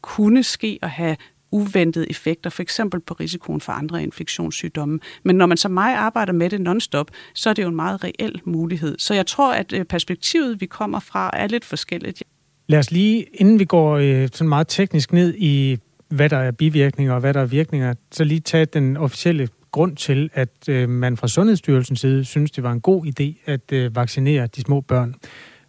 kunne 0.01 0.43
ske 0.43 0.79
og 0.81 0.89
have 0.89 1.15
uventede 1.51 2.09
effekter, 2.09 2.49
for 2.49 2.61
eksempel 2.61 2.99
på 2.99 3.13
risikoen 3.13 3.61
for 3.61 3.71
andre 3.71 4.03
infektionssygdomme. 4.03 4.99
Men 5.23 5.35
når 5.35 5.45
man 5.45 5.57
som 5.57 5.71
mig 5.71 5.95
arbejder 5.95 6.33
med 6.33 6.49
det 6.49 6.61
nonstop, 6.61 7.11
så 7.33 7.49
er 7.49 7.53
det 7.53 7.63
jo 7.63 7.67
en 7.67 7.75
meget 7.75 8.03
reel 8.03 8.41
mulighed. 8.45 8.95
Så 8.99 9.13
jeg 9.13 9.27
tror, 9.27 9.53
at 9.53 9.73
øh, 9.73 9.85
perspektivet, 9.85 10.61
vi 10.61 10.65
kommer 10.65 10.99
fra, 10.99 11.29
er 11.33 11.47
lidt 11.47 11.65
forskelligt. 11.65 12.23
Lad 12.67 12.79
os 12.79 12.91
lige, 12.91 13.25
inden 13.33 13.59
vi 13.59 13.65
går 13.65 13.97
øh, 13.97 14.29
sådan 14.33 14.49
meget 14.49 14.67
teknisk 14.67 15.13
ned 15.13 15.35
i, 15.37 15.77
hvad 16.09 16.29
der 16.29 16.37
er 16.37 16.51
bivirkninger 16.51 17.13
og 17.13 17.19
hvad 17.19 17.33
der 17.33 17.41
er 17.41 17.45
virkninger, 17.45 17.93
så 18.11 18.23
lige 18.23 18.39
tage 18.39 18.65
den 18.65 18.97
officielle 18.97 19.47
grund 19.71 19.95
til, 19.95 20.29
at 20.33 20.69
øh, 20.69 20.89
man 20.89 21.17
fra 21.17 21.27
Sundhedsstyrelsens 21.27 21.99
side 21.99 22.25
synes, 22.25 22.51
det 22.51 22.63
var 22.63 22.71
en 22.71 22.81
god 22.81 23.05
idé 23.05 23.51
at 23.51 23.71
øh, 23.71 23.95
vaccinere 23.95 24.47
de 24.47 24.61
små 24.61 24.81
børn. 24.81 25.15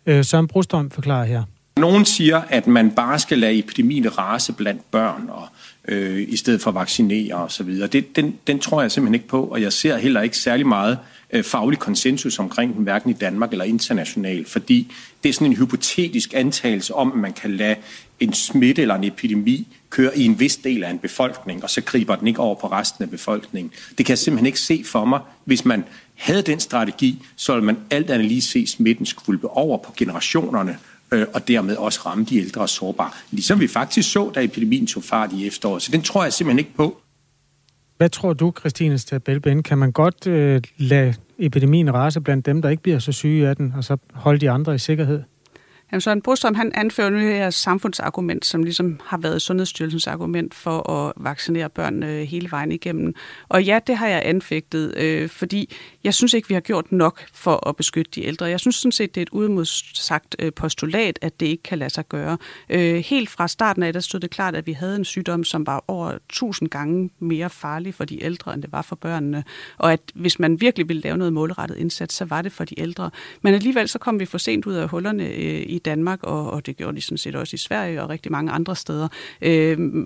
Øh, 0.07 0.25
Søren 0.25 0.47
Brostrøm 0.47 0.91
forklarer 0.91 1.25
her. 1.25 1.43
Nogen 1.79 2.05
siger, 2.05 2.43
at 2.49 2.67
man 2.67 2.91
bare 2.91 3.19
skal 3.19 3.39
lade 3.39 3.59
epidemien 3.59 4.19
rase 4.19 4.53
blandt 4.53 4.91
børn, 4.91 5.29
og 5.29 5.49
øh, 5.89 6.25
i 6.29 6.37
stedet 6.37 6.61
for 6.61 6.71
at 6.71 6.75
vaccinere 6.75 7.35
osv. 7.35 7.67
Det, 7.67 8.17
den, 8.17 8.35
den 8.47 8.59
tror 8.59 8.83
jeg 8.83 8.93
simpelthen 8.93 9.15
ikke 9.15 9.29
på, 9.29 9.45
og 9.45 9.63
jeg 9.63 9.73
ser 9.73 9.97
heller 9.97 10.23
ikke 10.23 10.37
særlig 10.37 10.67
meget 10.67 10.99
øh, 11.33 11.45
faglig 11.45 11.79
konsensus 11.79 12.39
omkring 12.39 12.75
den, 12.75 12.83
hverken 12.83 13.11
i 13.11 13.13
Danmark 13.13 13.53
eller 13.53 13.65
internationalt, 13.65 14.49
fordi 14.49 14.93
det 15.23 15.29
er 15.29 15.33
sådan 15.33 15.47
en 15.47 15.57
hypotetisk 15.57 16.35
antagelse 16.35 16.95
om, 16.95 17.13
at 17.13 17.19
man 17.19 17.33
kan 17.33 17.57
lade 17.57 17.77
en 18.21 18.33
smitte 18.33 18.83
eller 18.83 18.95
en 18.95 19.05
epidemi 19.05 19.69
køre 19.91 20.19
i 20.19 20.25
en 20.25 20.41
vis 20.41 20.57
del 20.57 20.85
af 20.85 20.91
en 20.91 20.99
befolkning, 20.99 21.63
og 21.63 21.71
så 21.71 21.81
griber 21.81 22.17
den 22.17 22.29
ikke 22.29 22.41
over 22.41 22.55
på 22.55 22.67
resten 22.67 23.05
af 23.05 23.11
befolkningen. 23.11 23.73
Det 23.99 24.07
kan 24.07 24.11
jeg 24.11 24.19
simpelthen 24.19 24.47
ikke 24.47 24.61
se 24.61 24.83
for 24.87 25.05
mig. 25.05 25.21
Hvis 25.45 25.65
man 25.65 25.85
havde 26.15 26.43
den 26.43 26.61
strategi, 26.61 27.23
så 27.37 27.53
ville 27.53 27.67
man 27.67 27.77
alt 27.91 28.11
andet 28.11 28.29
lige 28.29 28.43
se 28.43 28.67
smitten 28.67 29.07
skvulpe 29.07 29.49
over 29.49 29.79
på 29.79 29.93
generationerne, 29.97 30.79
øh, 31.12 31.27
og 31.35 31.49
dermed 31.49 31.77
også 31.77 32.00
ramme 32.07 32.25
de 32.25 32.38
ældre 32.38 32.61
og 32.61 32.69
sårbare. 32.69 33.11
Ligesom 33.31 33.61
vi 33.61 33.69
faktisk 33.69 34.12
så, 34.12 34.31
da 34.35 34.45
epidemien 34.45 34.87
tog 34.87 35.05
fart 35.05 35.33
i 35.33 35.47
efteråret. 35.47 35.83
Så 35.83 35.93
den 35.93 36.03
tror 36.03 36.23
jeg 36.23 36.33
simpelthen 36.33 36.59
ikke 36.59 36.75
på. 36.77 37.00
Hvad 37.97 38.09
tror 38.09 38.33
du, 38.33 38.53
Christine 38.59 38.99
Stabelben? 38.99 39.62
Kan 39.62 39.79
man 39.79 39.93
godt 39.93 40.27
øh, 40.27 40.62
lade 40.77 41.15
epidemien 41.38 41.95
rase 41.95 42.21
blandt 42.21 42.47
dem, 42.47 42.62
der 42.62 42.69
ikke 42.69 42.83
bliver 42.83 42.99
så 42.99 43.12
syge 43.12 43.49
af 43.49 43.57
den, 43.57 43.73
og 43.77 43.85
så 43.85 43.97
holde 44.12 44.41
de 44.41 44.50
andre 44.50 44.75
i 44.75 44.79
sikkerhed? 44.79 45.23
Jamen, 45.93 46.00
Søren 46.00 46.23
Brostrøm, 46.23 46.55
han 46.55 46.73
anfører 46.75 47.11
nu 47.11 47.19
her 47.19 47.50
samfundsargument, 47.50 48.47
som 48.47 48.62
ligesom 48.62 49.00
har 49.05 49.19
været 49.19 49.43
Sundhedsstyrelsens 49.43 50.07
argument 50.07 50.55
for 50.55 50.91
at 50.91 51.12
vaccinere 51.17 51.69
børn 51.69 52.03
øh, 52.03 52.23
hele 52.23 52.50
vejen 52.50 52.73
igennem. 52.73 53.15
Og 53.49 53.65
ja, 53.65 53.79
det 53.87 53.97
har 53.97 54.09
jeg 54.09 54.23
anfægtet, 54.25 54.95
øh, 54.97 55.29
fordi 55.29 55.75
jeg 56.09 56.15
synes 56.15 56.35
ikke, 56.35 56.49
vi 56.49 56.55
har 56.55 56.61
gjort 56.61 56.93
nok 56.93 57.25
for 57.33 57.69
at 57.69 57.77
beskytte 57.77 58.11
de 58.15 58.25
ældre. 58.25 58.47
Jeg 58.47 58.61
synes 58.61 58.77
sådan 58.77 58.93
set, 58.93 59.15
det 59.15 59.21
er 59.21 59.23
et 59.23 59.29
udmodsagt 59.29 60.37
øh, 60.38 60.53
postulat, 60.53 61.19
at 61.23 61.41
det 61.41 61.47
ikke 61.47 61.62
kan 61.62 61.79
lade 61.79 61.91
sig 61.91 62.09
gøre. 62.09 62.38
Øh, 62.71 62.97
helt 62.97 63.31
fra 63.31 63.49
starten 63.49 63.83
af, 63.83 63.93
der 63.93 64.00
stod 64.00 64.21
det 64.21 64.31
klart, 64.31 64.57
at 64.57 64.67
vi 64.67 64.73
havde 64.73 64.97
en 64.97 65.05
sygdom, 65.05 65.45
som 65.45 65.67
var 65.67 65.85
over 65.88 66.12
tusind 66.29 66.69
gange 66.69 67.11
mere 67.19 67.50
farlig 67.50 67.95
for 67.95 68.05
de 68.05 68.25
ældre, 68.25 68.55
end 68.55 68.62
det 68.62 68.73
var 68.73 68.83
for 68.83 68.97
børnene. 68.97 69.45
Og 69.79 69.93
at 69.93 70.00
hvis 70.15 70.38
man 70.38 70.61
virkelig 70.61 70.88
ville 70.88 71.03
lave 71.03 71.17
noget 71.17 71.33
målrettet 71.33 71.77
indsats, 71.77 72.15
så 72.15 72.25
var 72.25 72.43
det 72.43 72.53
for 72.53 72.65
de 72.65 72.81
ældre. 72.81 73.11
Men 73.43 73.55
alligevel 73.55 73.88
så 73.88 73.99
kom 73.99 74.21
vi 74.21 74.27
for 74.27 74.38
sent 74.38 74.67
ud 74.67 74.75
af 74.75 74.88
hullerne 74.88 75.25
øh, 75.25 75.62
i 75.67 75.79
Danmark, 75.79 76.23
og, 76.23 76.50
og 76.50 76.67
det 76.67 76.77
gjorde 76.77 76.97
de 76.97 77.00
sådan 77.00 77.19
set 77.19 77.37
også 77.37 77.55
i 77.55 77.59
Sverige 77.59 78.03
og 78.03 78.09
rigtig 78.09 78.33
mange 78.33 78.53
andre 78.53 78.77
steder. 78.77 79.09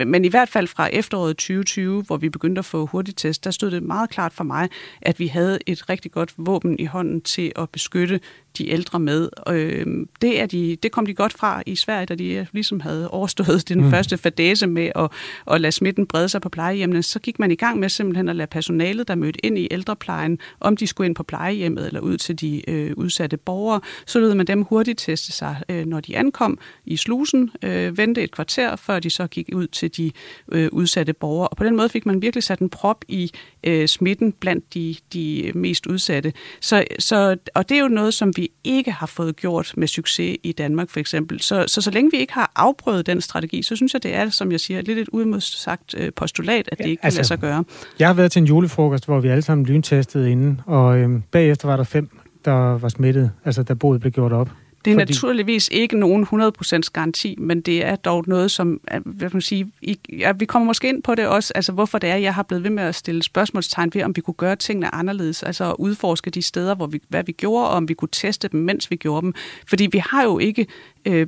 Men 0.05 0.25
i 0.25 0.29
hvert 0.29 0.49
fald 0.49 0.69
fra 0.69 0.87
efteråret 0.93 1.37
2020, 1.37 2.03
hvor 2.03 2.17
vi 2.17 2.29
begyndte 2.29 2.59
at 2.59 2.65
få 2.65 2.87
hurtigtest, 2.87 3.45
der 3.45 3.51
stod 3.51 3.71
det 3.71 3.83
meget 3.83 4.11
klart 4.11 4.33
for 4.33 4.45
mig, 4.45 4.69
at 5.03 5.19
vi 5.19 5.27
havde 5.27 5.59
et 5.67 5.91
rigtig 5.93 6.13
godt 6.13 6.35
våben 6.37 6.79
i 6.79 6.85
hånden 6.85 7.21
til 7.21 7.53
at 7.57 7.71
beskytte 7.71 8.21
de 8.59 8.71
ældre 8.71 9.01
med. 9.01 9.29
Øh, 9.49 9.87
det, 10.23 10.41
er 10.41 10.47
de, 10.47 10.77
det 10.83 10.93
kom 10.93 11.07
de 11.07 11.15
godt 11.15 11.33
fra 11.33 11.63
i 11.67 11.77
Sverige, 11.77 12.07
da 12.07 12.15
de 12.15 12.47
ligesom 12.53 12.81
havde 12.81 13.09
overstået 13.11 13.69
den 13.69 13.85
mm. 13.85 13.91
første 13.91 14.19
fadese 14.19 14.67
med 14.67 14.91
at, 14.95 15.11
at 15.51 15.61
lade 15.61 15.73
smitten 15.73 16.07
brede 16.07 16.29
sig 16.29 16.41
på 16.41 16.49
plejehjemmene. 16.49 17.03
Så 17.03 17.19
gik 17.19 17.39
man 17.39 17.51
i 17.51 17.55
gang 17.55 17.79
med 17.79 17.89
simpelthen 17.89 18.29
at 18.29 18.37
lade 18.37 18.47
personalet, 18.47 19.09
der 19.09 19.15
mødte 19.15 19.47
ind 19.47 19.59
i 19.59 19.69
ældreplejen, 19.71 20.39
om 20.61 20.77
de 20.77 20.87
skulle 20.87 21.07
ind 21.07 21.15
på 21.15 21.23
plejehjemmet 21.23 21.87
eller 21.87 22.01
ud 22.01 22.17
til 22.17 22.41
de 22.41 22.71
øh, 22.71 22.93
udsatte 22.97 23.37
borgere, 23.37 23.81
så 24.07 24.19
lød 24.19 24.35
man 24.35 24.47
dem 24.47 24.63
hurtigt 24.63 24.99
teste 24.99 25.33
sig, 25.33 25.57
øh, 25.69 25.87
når 25.87 26.01
de 26.01 26.17
ankom 26.17 26.59
i 26.85 26.97
slusen, 26.97 27.51
øh, 27.63 27.99
vente 27.99 28.23
et 28.23 28.31
kvarter, 28.31 28.77
før 28.77 28.99
de 28.99 29.11
så 29.11 29.27
gik 29.27 29.49
ud 29.55 29.67
til 29.67 29.97
de 29.97 30.13
øh, 30.53 30.69
udsatte 30.73 31.13
borgere. 31.13 31.49
Og 31.49 31.57
på 31.57 31.65
den 31.65 31.77
måde 31.77 31.89
fik 31.89 32.07
man 32.07 32.23
virkelig 32.23 32.43
sat 32.43 32.59
en 32.59 32.71
prop 32.71 33.05
i 33.09 33.31
øh, 33.65 33.89
smitten 33.89 34.33
blandt 34.33 34.75
de, 34.75 34.97
de 35.13 35.53
mest 35.55 35.72
udsatte. 35.87 36.33
Så, 36.61 36.85
så, 36.99 37.37
og 37.55 37.69
det 37.69 37.77
er 37.77 37.81
jo 37.81 37.89
noget, 37.89 38.15
som 38.15 38.33
vi 38.37 38.49
ikke 38.65 38.93
har 38.93 39.07
fået 39.07 39.37
gjort 39.37 39.73
med 39.77 39.89
succes 39.89 40.37
i 40.43 40.53
Danmark 40.53 40.91
for 40.91 41.01
eksempel. 41.01 41.41
Så, 41.41 41.65
så 41.67 41.81
så 41.81 41.91
længe 41.91 42.11
vi 42.11 42.17
ikke 42.17 42.33
har 42.33 42.53
afprøvet 42.57 43.07
den 43.07 43.21
strategi, 43.21 43.63
så 43.63 43.77
synes 43.77 43.95
jeg, 43.95 44.03
det 44.03 44.15
er, 44.15 44.31
som 44.31 44.53
jeg 44.53 44.61
siger, 44.61 44.83
lidt 44.83 44.99
et 44.99 45.09
udmodsagt 45.09 45.95
øh, 45.99 46.13
postulat, 46.17 46.69
at 46.73 46.79
det 46.79 46.87
ikke 46.87 47.01
ja, 47.03 47.07
altså, 47.07 47.17
kan 47.17 47.19
lade 47.19 47.27
sig 47.27 47.39
gøre. 47.39 47.65
Jeg 47.99 48.09
har 48.09 48.15
været 48.15 48.33
til 48.33 48.41
en 48.41 48.47
julefrokost, 48.47 49.05
hvor 49.05 49.21
vi 49.21 49.29
alle 49.29 49.43
sammen 49.43 49.67
lyntestede 49.67 50.31
inden, 50.31 50.61
og 50.67 50.99
øh, 50.99 51.21
bagefter 51.31 51.69
var 51.69 51.77
der 51.77 51.85
fem, 51.85 52.09
der 52.45 52.79
var 52.79 52.89
smittet, 52.89 53.31
altså 53.45 53.63
da 53.63 53.75
boet 53.75 54.01
blev 54.01 54.13
gjort 54.13 54.33
op. 54.33 54.51
Det 54.85 54.91
er 54.91 54.95
Fordi... 54.95 55.13
naturligvis 55.13 55.69
ikke 55.73 55.99
nogen 55.99 56.27
100% 56.33 56.81
garanti, 56.93 57.37
men 57.39 57.61
det 57.61 57.85
er 57.85 57.97
dog 57.97 58.25
noget, 58.27 58.51
som, 58.51 58.81
hvad 59.05 59.31
man 59.33 59.43
sige, 59.43 59.73
I, 59.83 59.99
ja, 60.19 60.33
vi 60.33 60.45
kommer 60.45 60.67
måske 60.67 60.89
ind 60.89 61.03
på 61.03 61.15
det 61.15 61.27
også, 61.27 61.53
altså 61.55 61.73
hvorfor 61.73 61.99
det 61.99 62.11
er, 62.11 62.17
jeg 62.17 62.35
har 62.35 62.43
blevet 62.43 62.65
ved 62.65 62.71
med 62.71 62.83
at 62.83 62.95
stille 62.95 63.23
spørgsmålstegn 63.23 63.91
ved, 63.95 64.03
om 64.03 64.17
vi 64.17 64.21
kunne 64.21 64.35
gøre 64.35 64.57
tingene 64.57 64.95
anderledes, 64.95 65.43
altså 65.43 65.71
at 65.71 65.77
udforske 65.79 66.31
de 66.31 66.43
steder, 66.43 66.75
hvor 66.75 66.87
vi, 66.87 67.01
hvad 67.09 67.25
vi 67.25 67.33
gjorde, 67.33 67.69
og 67.69 67.75
om 67.75 67.89
vi 67.89 67.95
kunne 67.95 68.09
teste 68.13 68.49
dem, 68.49 68.61
mens 68.61 68.91
vi 68.91 68.97
gjorde 68.97 69.23
dem. 69.23 69.35
Fordi 69.69 69.89
vi 69.93 69.99
har 69.99 70.25
jo 70.25 70.39
ikke 70.39 70.67
øh, 71.07 71.27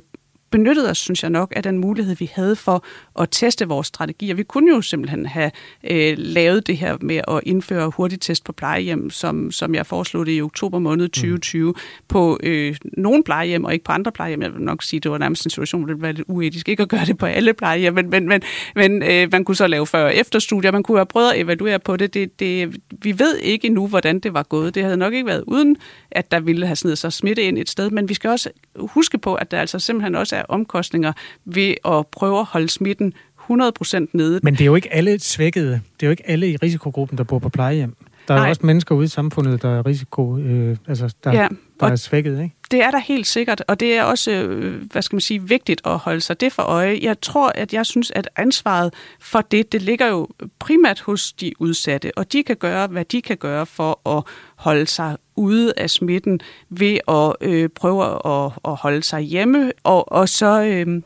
benyttede 0.55 0.89
os, 0.89 0.97
synes 0.97 1.23
jeg 1.23 1.29
nok, 1.31 1.53
af 1.55 1.63
den 1.63 1.77
mulighed, 1.77 2.15
vi 2.15 2.31
havde 2.33 2.55
for 2.55 2.85
at 3.19 3.27
teste 3.31 3.67
vores 3.67 3.87
strategier. 3.87 4.35
Vi 4.35 4.43
kunne 4.43 4.75
jo 4.75 4.81
simpelthen 4.81 5.25
have 5.25 5.51
øh, 5.83 6.13
lavet 6.17 6.67
det 6.67 6.77
her 6.77 6.97
med 7.01 7.21
at 7.27 7.39
indføre 7.43 7.89
hurtigtest 7.89 8.43
på 8.43 8.51
plejehjem, 8.51 9.09
som, 9.09 9.51
som 9.51 9.75
jeg 9.75 9.85
foreslog 9.85 10.25
det 10.25 10.37
i 10.37 10.41
oktober 10.41 10.79
måned 10.79 11.09
2020, 11.09 11.71
mm. 11.71 11.75
på 12.07 12.39
øh, 12.43 12.75
nogle 12.97 13.23
plejehjem 13.23 13.63
og 13.63 13.73
ikke 13.73 13.85
på 13.85 13.91
andre 13.91 14.11
plejehjem. 14.11 14.41
Jeg 14.41 14.53
vil 14.53 14.61
nok 14.61 14.83
sige, 14.83 14.99
det 14.99 15.11
var 15.11 15.17
nærmest 15.17 15.45
en 15.45 15.49
situation, 15.49 15.83
hvor 15.83 15.93
det 15.93 16.01
var 16.01 16.11
lidt 16.11 16.27
uetisk 16.27 16.69
ikke 16.69 16.83
at 16.83 16.89
gøre 16.89 17.05
det 17.05 17.17
på 17.17 17.25
alle 17.25 17.53
plejehjem, 17.53 17.93
men, 17.93 18.09
men, 18.09 18.27
men, 18.27 18.41
men 18.75 19.03
øh, 19.03 19.27
man 19.31 19.45
kunne 19.45 19.55
så 19.55 19.67
lave 19.67 19.87
før- 19.87 20.05
og 20.05 20.15
efterstudier, 20.15 20.71
man 20.71 20.83
kunne 20.83 20.97
have 20.97 21.05
prøvet 21.05 21.31
at 21.31 21.39
evaluere 21.39 21.79
på 21.79 21.97
det. 21.97 22.13
det, 22.13 22.39
det 22.39 22.75
vi 23.01 23.19
ved 23.19 23.37
ikke 23.37 23.67
endnu, 23.67 23.87
hvordan 23.87 24.19
det 24.19 24.33
var 24.33 24.43
gået. 24.43 24.75
Det 24.75 24.83
havde 24.83 24.97
nok 24.97 25.13
ikke 25.13 25.27
været 25.27 25.43
uden, 25.47 25.75
at 26.11 26.31
der 26.31 26.39
ville 26.39 26.65
have 26.65 26.75
snedet 26.75 26.97
sig 26.97 27.13
smitte 27.13 27.43
ind 27.43 27.57
et 27.57 27.69
sted, 27.69 27.89
men 27.89 28.09
vi 28.09 28.13
skal 28.13 28.29
også 28.29 28.49
huske 28.79 29.17
på, 29.17 29.35
at 29.35 29.51
der 29.51 29.59
altså 29.59 29.79
simpelthen 29.79 30.15
også 30.15 30.35
er 30.35 30.44
omkostninger 30.49 31.13
ved 31.45 31.73
at 31.85 32.07
prøve 32.07 32.39
at 32.39 32.45
holde 32.45 32.69
smitten 32.69 33.13
100% 33.51 34.05
nede. 34.13 34.39
Men 34.43 34.53
det 34.53 34.61
er 34.61 34.65
jo 34.65 34.75
ikke 34.75 34.93
alle 34.93 35.19
svækkede. 35.19 35.71
Det 35.71 36.03
er 36.03 36.07
jo 36.07 36.11
ikke 36.11 36.29
alle 36.29 36.51
i 36.51 36.55
risikogruppen, 36.55 37.17
der 37.17 37.23
bor 37.23 37.39
på 37.39 37.49
plejehjem. 37.49 37.95
Der 38.27 38.33
er 38.33 38.39
Nej. 38.39 38.49
også 38.49 38.65
mennesker 38.65 38.95
ude 38.95 39.05
i 39.05 39.07
samfundet, 39.07 39.61
der 39.61 39.69
er 39.69 39.85
risiko, 39.85 40.37
øh, 40.37 40.77
altså 40.87 41.15
der, 41.23 41.31
ja, 41.31 41.47
der 41.79 41.87
er 41.87 41.95
svækket, 41.95 42.43
ikke? 42.43 42.55
Det 42.71 42.83
er 42.83 42.91
der 42.91 42.99
helt 42.99 43.27
sikkert, 43.27 43.63
og 43.67 43.79
det 43.79 43.93
er 43.97 44.03
også, 44.03 44.31
øh, 44.31 44.81
hvad 44.91 45.01
skal 45.01 45.15
man 45.15 45.21
sige, 45.21 45.43
vigtigt 45.43 45.81
at 45.85 45.97
holde 45.97 46.21
sig 46.21 46.41
det 46.41 46.53
for 46.53 46.63
øje. 46.63 46.99
Jeg 47.01 47.21
tror, 47.21 47.51
at 47.55 47.73
jeg 47.73 47.85
synes, 47.85 48.11
at 48.11 48.29
ansvaret 48.35 48.93
for 49.19 49.41
det, 49.41 49.71
det 49.71 49.81
ligger 49.81 50.07
jo 50.07 50.27
primært 50.59 50.99
hos 50.99 51.33
de 51.33 51.51
udsatte, 51.59 52.17
og 52.17 52.33
de 52.33 52.43
kan 52.43 52.55
gøre, 52.55 52.87
hvad 52.87 53.05
de 53.05 53.21
kan 53.21 53.37
gøre 53.37 53.65
for 53.65 54.17
at 54.17 54.23
holde 54.55 54.87
sig 54.87 55.17
ude 55.35 55.73
af 55.77 55.89
smitten 55.89 56.39
ved 56.69 56.97
at 57.07 57.35
øh, 57.41 57.69
prøve 57.69 58.03
at, 58.05 58.51
at 58.65 58.75
holde 58.75 59.03
sig 59.03 59.21
hjemme, 59.21 59.71
og, 59.83 60.11
og 60.11 60.29
så... 60.29 60.63
Øh, 60.63 61.01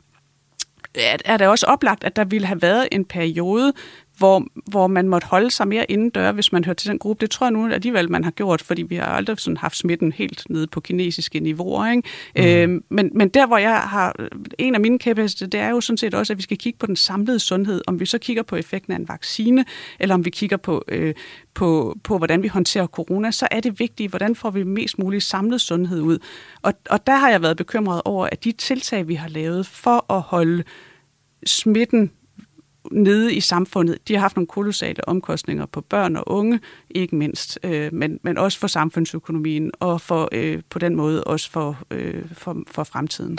er 1.26 1.38
det 1.38 1.48
også 1.48 1.66
oplagt, 1.66 2.04
at 2.04 2.16
der 2.16 2.24
ville 2.26 2.48
have 2.48 2.62
været 2.62 2.88
en 2.92 3.06
periode, 3.06 3.74
hvor, 4.20 4.46
hvor 4.70 4.88
man 4.88 5.10
måtte 5.10 5.28
holde 5.28 5.52
sig 5.52 5.68
mere 5.68 5.92
indendør, 5.92 6.32
hvis 6.32 6.52
man 6.52 6.64
hørte 6.64 6.82
til 6.82 6.90
den 6.90 7.00
gruppe. 7.00 7.22
Det 7.22 7.32
tror 7.32 7.46
jeg 7.48 7.52
nu 7.52 7.74
alligevel, 7.74 8.12
man 8.12 8.24
har 8.24 8.32
gjort, 8.32 8.62
fordi 8.62 8.82
vi 8.82 8.96
har 8.96 9.06
aldrig 9.06 9.40
sådan 9.40 9.58
haft 9.58 9.78
smitten 9.78 10.12
helt 10.12 10.44
nede 10.50 10.68
på 10.68 10.80
kinesiske 10.80 11.40
niveauer. 11.40 11.92
Ikke? 11.92 12.04
Mm. 12.36 12.74
Øh, 12.74 12.82
men, 12.90 13.12
men 13.14 13.30
der, 13.30 13.48
hvor 13.48 13.58
jeg 13.58 13.80
har... 13.80 14.16
En 14.58 14.76
af 14.76 14.82
mine 14.82 15.00
kæpheste, 15.00 15.48
det 15.48 15.60
er 15.60 15.70
jo 15.70 15.82
sådan 15.82 15.98
set 15.98 16.14
også, 16.14 16.34
at 16.34 16.38
vi 16.38 16.44
skal 16.44 16.58
kigge 16.58 16.80
på 16.80 16.86
den 16.86 16.96
samlede 16.96 17.40
sundhed. 17.40 17.82
Om 17.88 18.00
vi 18.00 18.06
så 18.06 18.18
kigger 18.18 18.44
på 18.44 18.56
effekten 18.56 18.94
af 18.94 18.98
en 18.98 19.08
vaccine, 19.08 19.66
eller 20.00 20.16
om 20.16 20.26
vi 20.26 20.30
kigger 20.30 20.58
på, 20.58 20.84
øh, 20.88 21.14
på, 21.54 21.98
på 22.04 22.18
hvordan 22.18 22.44
vi 22.44 22.48
håndterer 22.48 22.88
corona, 22.88 23.32
så 23.32 23.48
er 23.52 23.60
det 23.60 23.80
vigtigt, 23.80 24.10
hvordan 24.10 24.36
får 24.36 24.50
vi 24.50 24.64
mest 24.64 25.00
muligt 25.00 25.24
samlet 25.24 25.62
sundhed 25.62 26.02
ud. 26.02 26.18
Og, 26.62 26.74
og 26.90 27.08
der 27.08 27.16
har 27.16 27.30
jeg 27.30 27.42
været 27.42 27.58
bekymret 27.58 28.02
over, 28.06 28.28
at 28.32 28.44
de 28.44 28.52
tiltag, 28.52 29.08
vi 29.08 29.16
har 29.16 29.30
lavet 29.30 29.66
for 29.66 30.14
at 30.14 30.22
holde 30.22 30.64
smitten 31.46 32.12
nede 32.92 33.34
i 33.34 33.40
samfundet, 33.40 33.98
de 34.08 34.14
har 34.14 34.22
haft 34.22 34.36
nogle 34.36 34.48
kolossale 34.48 35.08
omkostninger 35.10 35.66
på 35.66 35.82
børn 35.82 36.16
og 36.16 36.24
unge, 36.28 36.60
ikke 36.90 37.16
mindst, 37.16 37.60
øh, 37.64 37.94
men, 37.94 38.20
men 38.24 38.38
også 38.38 38.60
for 38.60 38.68
samfundsøkonomien 38.68 39.72
og 39.80 40.02
for 40.02 40.30
øh, 40.32 40.62
på 40.70 40.80
den 40.80 40.96
måde 40.96 41.24
også 41.24 41.52
for, 41.52 41.80
øh, 41.92 42.24
for, 42.34 42.58
for 42.68 42.84
fremtiden. 42.84 43.38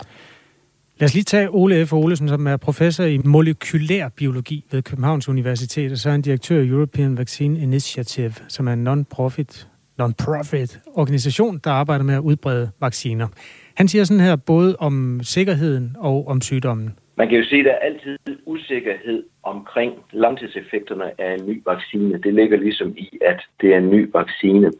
Lad 0.99 1.09
os 1.09 1.14
lige 1.14 1.25
tage 1.25 1.49
Ole 1.50 1.87
F. 1.87 1.92
Olesen, 1.92 2.28
som 2.28 2.47
er 2.47 2.57
professor 2.57 3.04
i 3.04 3.19
molekylær 3.19 4.09
biologi 4.09 4.64
ved 4.71 4.83
Københavns 4.83 5.28
Universitet, 5.28 5.92
og 5.92 5.99
så 5.99 6.09
er 6.09 6.11
han 6.11 6.23
direktør 6.23 6.61
i 6.61 6.69
European 6.69 7.19
Vaccine 7.19 7.61
Initiative, 7.61 8.35
som 8.49 8.69
er 8.69 8.73
en 8.73 8.85
non-profit, 8.85 9.69
non-profit 10.00 10.80
organisation, 10.95 11.61
der 11.64 11.71
arbejder 11.71 12.04
med 12.04 12.14
at 12.14 12.21
udbrede 12.21 12.71
vacciner. 12.80 13.28
Han 13.75 13.88
siger 13.88 14.04
sådan 14.04 14.21
her 14.21 14.37
både 14.37 14.76
om 14.76 15.21
sikkerheden 15.23 15.97
og 15.99 16.28
om 16.28 16.40
sygdommen. 16.40 16.90
Man 17.20 17.28
kan 17.28 17.38
jo 17.38 17.44
sige, 17.44 17.60
at 17.60 17.64
der 17.64 17.72
er 17.72 17.78
altid 17.78 18.18
usikkerhed 18.46 19.24
omkring 19.42 20.04
langtidseffekterne 20.12 21.20
af 21.20 21.34
en 21.34 21.46
ny 21.46 21.62
vaccine. 21.66 22.18
Det 22.18 22.34
ligger 22.34 22.58
ligesom 22.58 22.94
i, 22.96 23.18
at 23.20 23.40
det 23.60 23.74
er 23.74 23.78
en 23.78 23.90
ny 23.90 24.10
vaccine. 24.12 24.72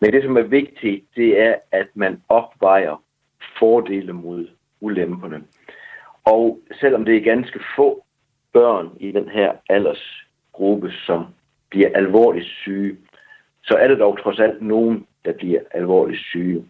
Men 0.00 0.12
det, 0.12 0.22
som 0.22 0.36
er 0.36 0.42
vigtigt, 0.42 1.04
det 1.16 1.40
er, 1.40 1.54
at 1.72 1.86
man 1.94 2.22
opvejer 2.28 3.02
fordele 3.58 4.12
mod 4.12 4.48
ulemperne. 4.80 5.42
Og 6.24 6.60
selvom 6.80 7.04
det 7.04 7.16
er 7.16 7.20
ganske 7.20 7.60
få 7.76 8.04
børn 8.52 8.90
i 9.00 9.12
den 9.12 9.28
her 9.28 9.52
aldersgruppe, 9.68 10.90
som 10.90 11.26
bliver 11.70 11.90
alvorligt 11.94 12.46
syge, 12.46 12.96
så 13.62 13.74
er 13.74 13.88
det 13.88 13.98
dog 13.98 14.18
trods 14.22 14.40
alt 14.40 14.62
nogen, 14.62 15.06
der 15.24 15.32
bliver 15.32 15.60
alvorligt 15.70 16.20
syge. 16.20 16.64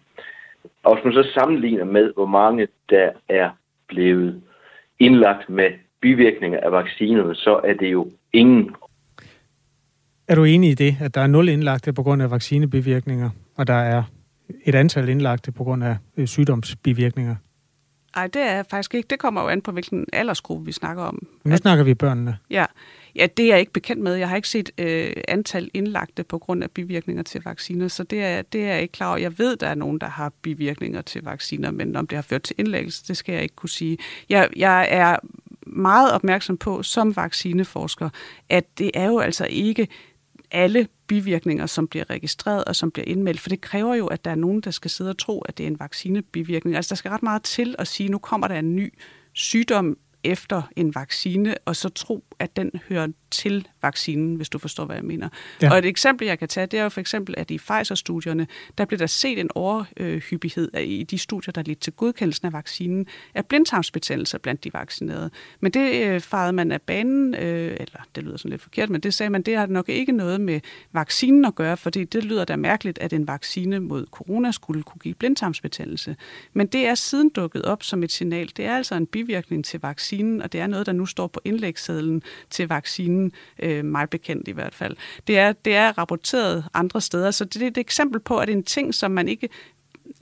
Og 0.82 0.94
hvis 0.94 1.04
man 1.04 1.14
så 1.14 1.30
sammenligner 1.34 1.84
med, 1.84 2.12
hvor 2.14 2.26
mange 2.26 2.68
der 2.90 3.10
er 3.28 3.50
blevet 3.88 4.42
indlagt 5.06 5.49
med 5.49 5.71
bivirkninger 6.02 6.61
af 6.61 6.73
vaccinerne, 6.73 7.35
så 7.35 7.61
er 7.64 7.75
det 7.75 7.92
jo 7.92 8.11
ingen. 8.32 8.71
Er 10.28 10.35
du 10.35 10.44
enig 10.44 10.71
i 10.71 10.75
det, 10.75 10.97
at 11.00 11.14
der 11.14 11.21
er 11.21 11.26
nul 11.26 11.49
indlagte 11.49 11.92
på 11.92 12.02
grund 12.02 12.23
af 12.23 12.30
vaccinebivirkninger, 12.30 13.30
og 13.56 13.66
der 13.66 13.75
er 13.75 14.02
et 14.64 14.75
antal 14.75 15.09
indlagte 15.09 15.52
på 15.52 15.64
grund 15.64 15.85
af 15.85 15.97
øh, 16.16 16.26
sygdomsbivirkninger? 16.26 17.37
Nej, 18.16 18.26
det 18.26 18.42
er 18.42 18.62
faktisk 18.62 18.95
ikke. 18.95 19.07
Det 19.11 19.19
kommer 19.19 19.42
jo 19.42 19.49
an 19.49 19.62
på, 19.62 19.73
hvilken 19.73 20.07
aldersgruppe 20.12 20.66
vi 20.66 20.73
snakker 20.73 21.02
om. 21.02 21.26
Nu 21.45 21.52
at, 21.52 21.59
snakker 21.59 21.85
vi 21.85 21.95
børnene. 21.95 22.38
Ja. 22.50 22.64
ja, 23.16 23.26
det 23.37 23.45
er 23.45 23.49
jeg 23.49 23.61
ikke 23.61 23.73
bekendt 23.73 24.02
med. 24.02 24.14
Jeg 24.14 24.28
har 24.28 24.37
ikke 24.37 24.49
set 24.49 24.71
øh, 24.78 25.12
antal 25.28 25.71
indlagte 25.75 26.25
på 26.25 26.38
grund 26.38 26.62
af 26.62 26.71
bivirkninger 26.71 27.23
til 27.23 27.42
vacciner, 27.45 27.88
så 27.88 28.04
det 28.04 28.25
er, 28.25 28.42
det 28.42 28.64
er 28.64 28.73
jeg 28.73 28.83
ikke 28.83 28.92
klar 28.92 29.09
over. 29.09 29.16
Jeg 29.16 29.38
ved, 29.38 29.57
der 29.57 29.66
er 29.66 29.75
nogen, 29.75 29.99
der 29.99 30.09
har 30.09 30.33
bivirkninger 30.42 31.02
til 31.02 31.23
vacciner, 31.23 31.71
men 31.71 31.97
om 31.97 32.07
det 32.07 32.16
har 32.16 32.23
ført 32.23 32.42
til 32.42 32.57
indlæggelse, 32.59 33.04
det 33.09 33.16
skal 33.16 33.33
jeg 33.33 33.42
ikke 33.42 33.54
kunne 33.57 33.69
sige. 33.69 33.99
Jeg, 34.28 34.49
jeg 34.57 34.88
er 34.90 35.16
meget 35.66 36.12
opmærksom 36.12 36.57
på 36.57 36.83
som 36.83 37.16
vaccineforsker, 37.16 38.09
at 38.49 38.78
det 38.78 38.90
er 38.95 39.07
jo 39.07 39.19
altså 39.19 39.47
ikke 39.50 39.88
alle 40.52 40.88
bivirkninger, 41.06 41.66
som 41.66 41.88
bliver 41.88 42.11
registreret 42.11 42.64
og 42.64 42.76
som 42.76 42.90
bliver 42.90 43.06
indmeldt, 43.09 43.40
for 43.40 43.49
det 43.49 43.61
kræver 43.61 43.94
jo, 43.94 44.06
at 44.06 44.25
der 44.25 44.30
er 44.30 44.35
nogen, 44.35 44.61
der 44.61 44.71
skal 44.71 44.90
sidde 44.90 45.11
og 45.11 45.18
tro, 45.18 45.40
at 45.40 45.59
det 45.59 45.64
er 45.64 45.68
en 45.68 45.78
vaccinebivirkning. 45.80 46.76
Altså 46.76 46.88
der 46.88 46.94
skal 46.94 47.11
ret 47.11 47.23
meget 47.23 47.42
til 47.42 47.75
at 47.78 47.88
sige, 47.88 48.04
at 48.04 48.11
nu 48.11 48.18
kommer 48.18 48.49
der 48.49 48.59
en 48.59 48.76
ny 48.76 48.94
sygdom 49.32 49.97
efter 50.24 50.62
en 50.76 50.94
vaccine, 50.94 51.54
og 51.64 51.76
så 51.76 51.88
tro, 51.88 52.24
at 52.38 52.56
den 52.56 52.70
hører 52.88 53.08
til 53.30 53.68
vaccinen, 53.82 54.36
hvis 54.36 54.48
du 54.48 54.58
forstår, 54.58 54.84
hvad 54.84 54.96
jeg 54.96 55.04
mener. 55.04 55.28
Ja. 55.62 55.72
Og 55.72 55.78
et 55.78 55.84
eksempel, 55.84 56.26
jeg 56.26 56.38
kan 56.38 56.48
tage, 56.48 56.66
det 56.66 56.78
er 56.78 56.82
jo 56.82 56.88
for 56.88 57.00
eksempel, 57.00 57.34
at 57.38 57.50
i 57.50 57.58
Pfizer-studierne, 57.58 58.46
der 58.78 58.84
blev 58.84 58.98
der 58.98 59.06
set 59.06 59.38
en 59.38 59.50
overhyppighed 59.54 60.70
af, 60.72 60.84
i 60.86 61.02
de 61.02 61.18
studier, 61.18 61.52
der 61.52 61.62
lidt 61.62 61.80
til 61.80 61.92
godkendelsen 61.92 62.46
af 62.46 62.52
vaccinen, 62.52 63.06
af 63.34 63.46
blindtarmsbetændelse 63.46 64.38
blandt 64.38 64.64
de 64.64 64.70
vaccinerede. 64.72 65.30
Men 65.60 65.72
det 65.72 66.06
øh, 66.06 66.20
farede 66.20 66.52
man 66.52 66.72
af 66.72 66.82
banen, 66.82 67.34
øh, 67.34 67.76
eller 67.80 68.06
det 68.14 68.24
lyder 68.24 68.36
sådan 68.36 68.50
lidt 68.50 68.62
forkert, 68.62 68.90
men 68.90 69.00
det 69.00 69.14
sagde 69.14 69.30
man, 69.30 69.42
det 69.42 69.56
har 69.56 69.66
nok 69.66 69.88
ikke 69.88 70.12
noget 70.12 70.40
med 70.40 70.60
vaccinen 70.92 71.44
at 71.44 71.54
gøre, 71.54 71.76
fordi 71.76 72.04
det 72.04 72.24
lyder 72.24 72.44
da 72.44 72.56
mærkeligt, 72.56 72.98
at 72.98 73.12
en 73.12 73.26
vaccine 73.26 73.80
mod 73.80 74.06
corona 74.10 74.50
skulle 74.50 74.82
kunne 74.82 75.00
give 75.02 75.14
blindtarmsbetændelse. 75.14 76.16
Men 76.52 76.66
det 76.66 76.86
er 76.86 76.94
siden 76.94 77.28
dukket 77.28 77.62
op 77.62 77.82
som 77.82 78.02
et 78.02 78.12
signal. 78.12 78.50
Det 78.56 78.64
er 78.64 78.76
altså 78.76 78.94
en 78.94 79.06
bivirkning 79.06 79.64
til 79.64 79.80
vaccinen, 79.80 80.12
og 80.21 80.52
det 80.52 80.61
er 80.61 80.66
noget, 80.66 80.87
der 80.87 80.92
nu 80.92 81.07
står 81.07 81.26
på 81.26 81.40
indlægssedlen 81.45 82.23
til 82.50 82.69
vaccinen, 82.69 83.33
øh, 83.59 83.85
meget 83.85 84.11
bekendt 84.11 84.49
i 84.49 84.52
hvert 84.52 84.75
fald. 84.75 84.97
Det 85.26 85.38
er, 85.38 85.52
det 85.52 85.75
er 85.75 85.99
rapporteret 85.99 86.64
andre 86.75 87.00
steder, 87.00 87.31
så 87.31 87.45
det 87.45 87.62
er 87.62 87.66
et 87.66 87.78
eksempel 87.78 88.21
på, 88.21 88.38
at 88.38 88.49
det 88.49 88.52
er 88.54 88.57
en 88.57 88.64
ting, 88.64 88.95
som 88.95 89.11
man 89.11 89.28
ikke 89.28 89.49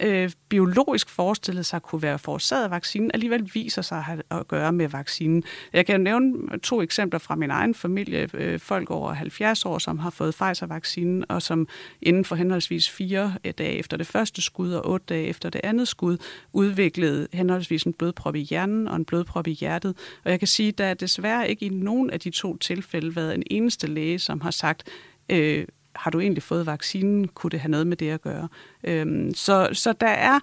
øh, 0.02 0.30
biologisk 0.49 1.11
forestillede 1.11 1.64
sig 1.64 1.83
kunne 1.83 2.02
være 2.02 2.19
forårsaget 2.19 2.64
af 2.64 2.71
vaccinen, 2.71 3.11
alligevel 3.14 3.50
viser 3.54 3.83
sig 3.83 3.99
at 3.99 4.04
have 4.04 4.23
at 4.30 4.49
gøre 4.49 4.73
med 4.73 4.88
vaccinen. 4.88 5.42
Jeg 5.73 5.87
kan 5.87 6.00
nævne 6.00 6.59
to 6.59 6.83
eksempler 6.83 7.19
fra 7.19 7.35
min 7.35 7.50
egen 7.50 7.75
familie. 7.75 8.28
Øh, 8.35 8.61
folk 8.61 8.90
over 8.90 9.12
70 9.12 9.64
år, 9.64 9.78
som 9.78 9.99
har 9.99 10.11
fået 10.11 10.35
Pfizer-vaccinen, 10.35 11.25
og 11.28 11.42
som 11.42 11.69
inden 12.02 12.25
for 12.25 12.37
henholdsvis 12.37 12.90
fire 12.90 13.35
øh, 13.45 13.52
dage 13.59 13.75
efter 13.75 13.97
det 13.97 14.07
første 14.07 14.42
skud 14.42 14.73
og 14.73 14.90
otte 14.90 15.07
dage 15.09 15.26
efter 15.26 15.50
det 15.50 15.61
andet 15.64 15.88
skud, 15.88 16.16
udviklede 16.52 17.28
henholdsvis 17.33 17.83
en 17.83 17.92
blodprop 17.92 18.37
i 18.37 18.40
hjernen 18.40 18.88
og 18.88 18.97
en 18.97 19.04
blodprop 19.04 19.47
i 19.47 19.52
hjertet. 19.52 19.97
Og 20.25 20.30
jeg 20.30 20.38
kan 20.38 20.49
sige, 20.49 20.69
at 20.69 20.78
der 20.78 20.85
er 20.85 20.95
desværre 20.95 21.50
ikke 21.50 21.66
i 21.66 21.69
nogen 21.69 22.11
af 22.11 22.21
de 22.21 22.30
to 22.30 22.57
tilfælde 22.57 23.16
været 23.16 23.35
en 23.35 23.42
eneste 23.50 23.87
læge, 23.87 24.19
som 24.19 24.40
har 24.40 24.50
sagt, 24.50 24.88
øh, 25.28 25.66
har 25.97 26.11
du 26.11 26.21
egentlig 26.21 26.43
fået 26.43 26.67
vaccinen? 26.67 27.29
Kunne 27.29 27.51
det 27.51 27.61
have 27.61 27.71
noget 27.71 27.87
med 27.87 27.97
det 27.97 28.11
at 28.11 28.23
gøre? 28.23 28.49
Øhm, 28.85 29.35
så, 29.35 29.69
så 29.73 29.93
der 30.01 30.07
er... 30.07 30.39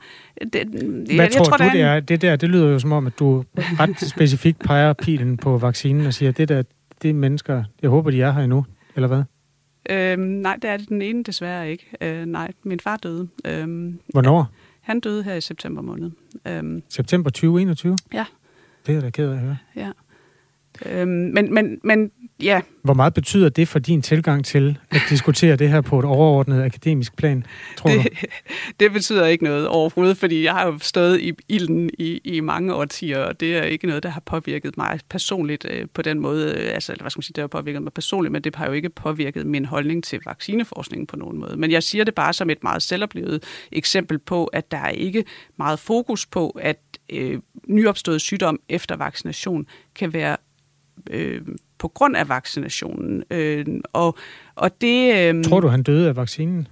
Det, 0.54 0.68
Hvad 0.68 1.16
jeg, 1.16 1.32
tror, 1.32 1.44
tror 1.44 1.58
du, 1.58 1.64
er 1.64 1.68
en... 1.68 1.74
det 1.76 1.82
er? 1.82 2.00
Det 2.00 2.22
der, 2.22 2.36
det 2.36 2.50
lyder 2.50 2.70
jo 2.70 2.80
som 2.80 2.92
om, 2.92 3.08
at 3.08 3.20
du 3.20 3.44
ret 3.58 4.10
specifikt 4.10 4.60
peger 4.60 4.94
pilen 4.94 5.38
på 5.38 5.58
vaccinen 5.58 6.06
og 6.06 6.14
siger, 6.14 6.32
det 6.32 6.50
der, 6.50 6.64
det 7.02 7.10
er 7.10 7.14
mennesker, 7.14 7.64
jeg 7.82 7.90
håber, 7.90 8.12
de 8.12 8.22
er 8.22 8.32
her 8.32 8.42
endnu, 8.42 8.66
eller 8.96 9.08
hvad? 9.08 9.24
Øhm, 9.90 10.22
nej, 10.22 10.58
det 10.62 10.70
er 10.70 10.78
det 10.78 10.90
den 10.90 11.02
ene 11.02 11.24
desværre 11.24 11.72
ikke. 11.72 11.86
Øh, 12.02 12.26
nej, 12.26 12.52
min 12.64 12.80
far 12.80 12.98
døde. 12.98 13.28
Øhm, 13.46 14.00
Hvornår? 14.08 14.48
Han 14.82 15.00
døde 15.00 15.24
her 15.24 15.34
i 15.34 15.42
september 15.42 15.82
måned. 15.82 16.12
Øhm, 16.48 16.84
september 16.90 17.30
2021? 17.30 17.98
Ja. 18.14 18.26
Det 18.88 18.96
er 18.96 19.02
da 19.02 19.10
ked 19.10 19.30
af 19.30 19.34
at 19.34 19.40
høre. 19.40 19.58
Ja. 19.76 19.92
Øhm, 20.86 21.10
men, 21.10 21.54
men, 21.54 21.80
men 21.84 22.12
ja. 22.44 22.62
Hvor 22.84 22.94
meget 22.94 23.14
betyder 23.14 23.50
det 23.50 23.68
for 23.68 23.80
din 23.80 24.02
tilgang 24.02 24.46
til 24.46 24.78
at 24.92 25.02
diskutere 25.10 25.56
det 25.56 25.70
her 25.70 25.82
på 25.82 26.00
et 26.00 26.06
overordnet 26.06 26.64
akademisk 26.64 27.18
plan, 27.18 27.46
tror 27.78 27.90
det, 27.90 28.04
du? 28.04 28.28
Det 28.80 28.92
betyder 28.92 29.26
ikke 29.26 29.44
noget 29.44 29.68
overhovedet, 29.68 30.18
fordi 30.18 30.44
jeg 30.44 30.54
har 30.54 30.68
jo 30.68 30.80
stået 30.82 31.22
i 31.22 31.34
ilden 31.50 31.90
i, 32.00 32.22
i 32.24 32.40
mange 32.40 32.74
årtier, 32.74 33.20
og 33.20 33.40
det 33.40 33.58
er 33.58 33.64
ikke 33.64 33.88
noget, 33.88 34.04
der 34.04 34.10
har 34.10 34.20
påvirket 34.20 34.78
mig 34.78 35.00
personligt 35.10 35.66
øh, 35.70 35.88
på 35.94 36.02
den 36.02 36.20
måde. 36.20 36.56
Altså, 36.56 36.96
hvad 37.02 37.10
skal 37.10 37.20
man 37.20 37.24
sige, 37.24 37.34
det 37.34 37.42
har 37.42 37.48
påvirket 37.48 37.82
mig 37.82 37.94
personligt, 37.94 38.32
men 38.32 38.42
det 38.42 38.56
har 38.56 38.66
jo 38.66 38.72
ikke 38.72 38.90
påvirket 38.90 39.46
min 39.46 39.66
holdning 39.66 40.04
til 40.04 40.20
vaccineforskningen 40.26 41.08
på 41.08 41.16
nogen 41.16 41.38
måde. 41.38 41.58
Men 41.58 41.72
jeg 41.72 41.84
siger 41.84 42.04
det 42.04 42.16
bare 42.16 42.34
som 42.34 42.50
et 42.50 42.64
meget 42.64 42.84
selvoplevet 42.84 43.44
eksempel 43.72 44.20
på, 44.20 44.46
at 44.46 44.72
der 44.72 44.78
er 44.78 44.90
ikke 44.90 45.24
meget 45.58 45.80
fokus 45.80 46.26
på, 46.26 46.50
at 46.50 46.80
øh, 47.10 47.40
nyopstået 47.68 48.22
sygdom 48.22 48.60
efter 48.70 48.96
vaccination 48.96 49.68
kan 49.96 50.14
være 50.14 50.38
øh, 51.10 51.42
på 51.78 51.88
grund 51.88 52.18
af 52.18 52.30
vaccinationen. 52.30 53.24
Øh, 53.32 53.66
og, 53.94 54.18
og 54.56 54.82
det, 54.82 55.16
øh, 55.36 55.44
Tror 55.44 55.60
du, 55.60 55.68
han 55.68 55.84
døde 55.84 56.08
af 56.08 56.16
vaccinen? 56.16 56.68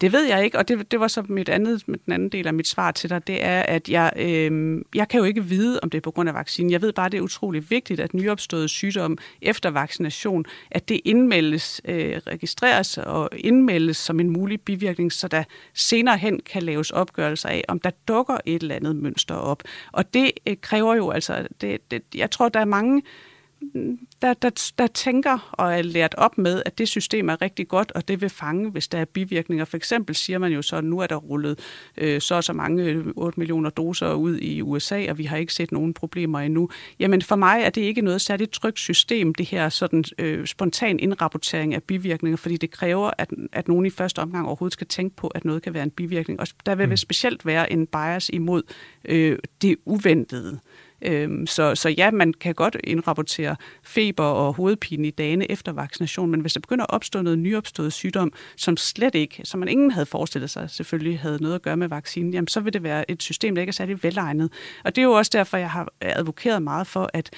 Det 0.00 0.12
ved 0.12 0.24
jeg 0.24 0.44
ikke, 0.44 0.58
og 0.58 0.68
det, 0.68 0.90
det 0.90 1.00
var 1.00 1.08
så 1.08 1.22
mit 1.28 1.48
andet, 1.48 1.86
den 1.86 2.12
anden 2.12 2.28
del 2.28 2.46
af 2.46 2.54
mit 2.54 2.68
svar 2.68 2.90
til 2.90 3.10
dig, 3.10 3.26
det 3.26 3.44
er, 3.44 3.62
at 3.62 3.88
jeg, 3.88 4.12
øh, 4.16 4.82
jeg 4.94 5.08
kan 5.08 5.18
jo 5.18 5.24
ikke 5.24 5.44
vide, 5.44 5.80
om 5.82 5.90
det 5.90 5.98
er 5.98 6.02
på 6.02 6.10
grund 6.10 6.28
af 6.28 6.34
vaccinen. 6.34 6.70
Jeg 6.70 6.82
ved 6.82 6.92
bare, 6.92 7.06
at 7.06 7.12
det 7.12 7.18
er 7.18 7.22
utrolig 7.22 7.70
vigtigt, 7.70 8.00
at 8.00 8.14
nyopstået 8.14 8.70
sygdom 8.70 9.18
efter 9.42 9.70
vaccination, 9.70 10.44
at 10.70 10.88
det 10.88 11.00
indmeldes, 11.04 11.80
øh, 11.84 12.16
registreres 12.26 12.98
og 12.98 13.28
indmeldes 13.36 13.96
som 13.96 14.20
en 14.20 14.30
mulig 14.30 14.60
bivirkning, 14.60 15.12
så 15.12 15.28
der 15.28 15.44
senere 15.74 16.18
hen 16.18 16.40
kan 16.40 16.62
laves 16.62 16.90
opgørelser 16.90 17.48
af, 17.48 17.64
om 17.68 17.80
der 17.80 17.90
dukker 18.08 18.36
et 18.44 18.62
eller 18.62 18.74
andet 18.74 18.96
mønster 18.96 19.34
op. 19.34 19.62
Og 19.92 20.14
det 20.14 20.30
øh, 20.46 20.56
kræver 20.60 20.94
jo 20.94 21.10
altså, 21.10 21.46
det, 21.60 21.90
det, 21.90 22.02
jeg 22.14 22.30
tror, 22.30 22.48
der 22.48 22.60
er 22.60 22.64
mange 22.64 23.02
der, 24.22 24.34
der, 24.34 24.72
der 24.78 24.86
tænker 24.86 25.50
og 25.52 25.74
er 25.74 25.82
lært 25.82 26.14
op 26.18 26.38
med, 26.38 26.62
at 26.66 26.78
det 26.78 26.88
system 26.88 27.28
er 27.28 27.42
rigtig 27.42 27.68
godt, 27.68 27.92
og 27.92 28.08
det 28.08 28.20
vil 28.20 28.28
fange, 28.28 28.70
hvis 28.70 28.88
der 28.88 28.98
er 28.98 29.04
bivirkninger. 29.04 29.64
For 29.64 29.76
eksempel 29.76 30.14
siger 30.14 30.38
man 30.38 30.52
jo 30.52 30.62
så, 30.62 30.76
at 30.76 30.84
nu 30.84 30.98
er 30.98 31.06
der 31.06 31.16
rullet 31.16 31.58
øh, 31.96 32.20
så 32.20 32.34
og 32.34 32.44
så 32.44 32.52
mange 32.52 33.04
8 33.16 33.40
millioner 33.40 33.70
doser 33.70 34.14
ud 34.14 34.38
i 34.38 34.62
USA, 34.62 35.10
og 35.10 35.18
vi 35.18 35.24
har 35.24 35.36
ikke 35.36 35.54
set 35.54 35.72
nogen 35.72 35.94
problemer 35.94 36.40
endnu. 36.40 36.68
Jamen 36.98 37.22
for 37.22 37.36
mig 37.36 37.62
er 37.64 37.70
det 37.70 37.80
ikke 37.80 38.00
noget 38.00 38.20
særligt 38.20 38.52
trygt 38.52 38.78
system, 38.78 39.34
det 39.34 39.46
her 39.46 39.68
sådan 39.68 40.04
øh, 40.18 40.46
spontan 40.46 40.98
indrapportering 40.98 41.74
af 41.74 41.82
bivirkninger, 41.82 42.36
fordi 42.36 42.56
det 42.56 42.70
kræver, 42.70 43.10
at, 43.18 43.30
at 43.52 43.68
nogen 43.68 43.86
i 43.86 43.90
første 43.90 44.18
omgang 44.18 44.46
overhovedet 44.46 44.72
skal 44.72 44.86
tænke 44.86 45.16
på, 45.16 45.26
at 45.26 45.44
noget 45.44 45.62
kan 45.62 45.74
være 45.74 45.82
en 45.82 45.90
bivirkning. 45.90 46.40
Og 46.40 46.46
der 46.66 46.74
vil 46.74 46.88
mm. 46.88 46.96
specielt 46.96 47.46
være 47.46 47.72
en 47.72 47.86
bias 47.86 48.28
imod 48.28 48.62
øh, 49.04 49.38
det 49.62 49.76
uventede. 49.84 50.60
Øhm, 51.04 51.46
så, 51.46 51.74
så 51.74 51.88
ja, 51.88 52.10
man 52.10 52.32
kan 52.32 52.54
godt 52.54 52.76
indrapportere 52.84 53.56
feber 53.82 54.24
og 54.24 54.54
hovedpine 54.54 55.08
i 55.08 55.10
dagene 55.10 55.50
efter 55.50 55.72
vaccination, 55.72 56.30
men 56.30 56.40
hvis 56.40 56.52
der 56.52 56.60
begynder 56.60 56.84
at 56.84 56.90
opstå 56.90 57.22
noget 57.22 57.38
nyopstået 57.38 57.92
sygdom, 57.92 58.32
som 58.56 58.76
slet 58.76 59.14
ikke, 59.14 59.40
som 59.44 59.60
man 59.60 59.68
ingen 59.68 59.90
havde 59.90 60.06
forestillet 60.06 60.50
sig 60.50 60.70
selvfølgelig 60.70 61.18
havde 61.18 61.42
noget 61.42 61.54
at 61.54 61.62
gøre 61.62 61.76
med 61.76 61.88
vaccinen, 61.88 62.32
jamen 62.32 62.48
så 62.48 62.60
vil 62.60 62.72
det 62.72 62.82
være 62.82 63.10
et 63.10 63.22
system, 63.22 63.54
der 63.54 63.62
ikke 63.62 63.70
er 63.70 63.74
særlig 63.74 64.02
velegnet. 64.02 64.52
Og 64.84 64.96
det 64.96 65.02
er 65.02 65.06
jo 65.06 65.12
også 65.12 65.30
derfor, 65.34 65.56
jeg 65.56 65.70
har 65.70 65.92
advokeret 66.00 66.62
meget 66.62 66.86
for, 66.86 67.10
at 67.12 67.30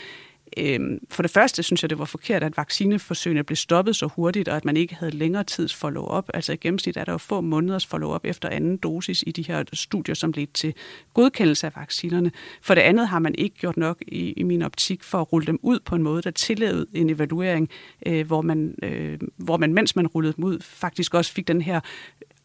Øhm, 0.56 0.98
for 1.10 1.22
det 1.22 1.30
første 1.30 1.62
synes 1.62 1.82
jeg, 1.82 1.90
det 1.90 1.98
var 1.98 2.04
forkert, 2.04 2.42
at 2.42 2.56
vaccineforsøgene 2.56 3.44
blev 3.44 3.56
stoppet 3.56 3.96
så 3.96 4.06
hurtigt, 4.06 4.48
og 4.48 4.56
at 4.56 4.64
man 4.64 4.76
ikke 4.76 4.94
havde 4.94 5.16
længere 5.16 5.44
tids 5.44 5.74
follow-up. 5.74 6.28
Altså 6.34 6.52
i 6.52 6.56
gennemsnit 6.56 6.96
er 6.96 7.04
der 7.04 7.12
jo 7.12 7.18
få 7.18 7.40
måneders 7.40 7.86
follow-up 7.86 8.20
efter 8.24 8.48
anden 8.48 8.76
dosis 8.76 9.24
i 9.26 9.32
de 9.32 9.42
her 9.42 9.64
studier, 9.72 10.14
som 10.14 10.32
ledte 10.32 10.52
til 10.52 10.74
godkendelse 11.14 11.66
af 11.66 11.72
vaccinerne. 11.76 12.32
For 12.62 12.74
det 12.74 12.82
andet 12.82 13.08
har 13.08 13.18
man 13.18 13.34
ikke 13.34 13.56
gjort 13.56 13.76
nok 13.76 14.02
i, 14.06 14.32
i 14.32 14.42
min 14.42 14.62
optik 14.62 15.02
for 15.02 15.20
at 15.20 15.32
rulle 15.32 15.46
dem 15.46 15.58
ud 15.62 15.80
på 15.80 15.94
en 15.94 16.02
måde, 16.02 16.22
der 16.22 16.30
tillod 16.30 16.86
en 16.94 17.10
evaluering, 17.10 17.68
øh, 18.06 18.26
hvor, 18.26 18.42
man, 18.42 18.74
øh, 18.82 19.18
hvor 19.36 19.56
man, 19.56 19.74
mens 19.74 19.96
man 19.96 20.06
rullede 20.06 20.32
dem 20.36 20.44
ud, 20.44 20.58
faktisk 20.60 21.14
også 21.14 21.32
fik 21.32 21.48
den 21.48 21.62
her 21.62 21.80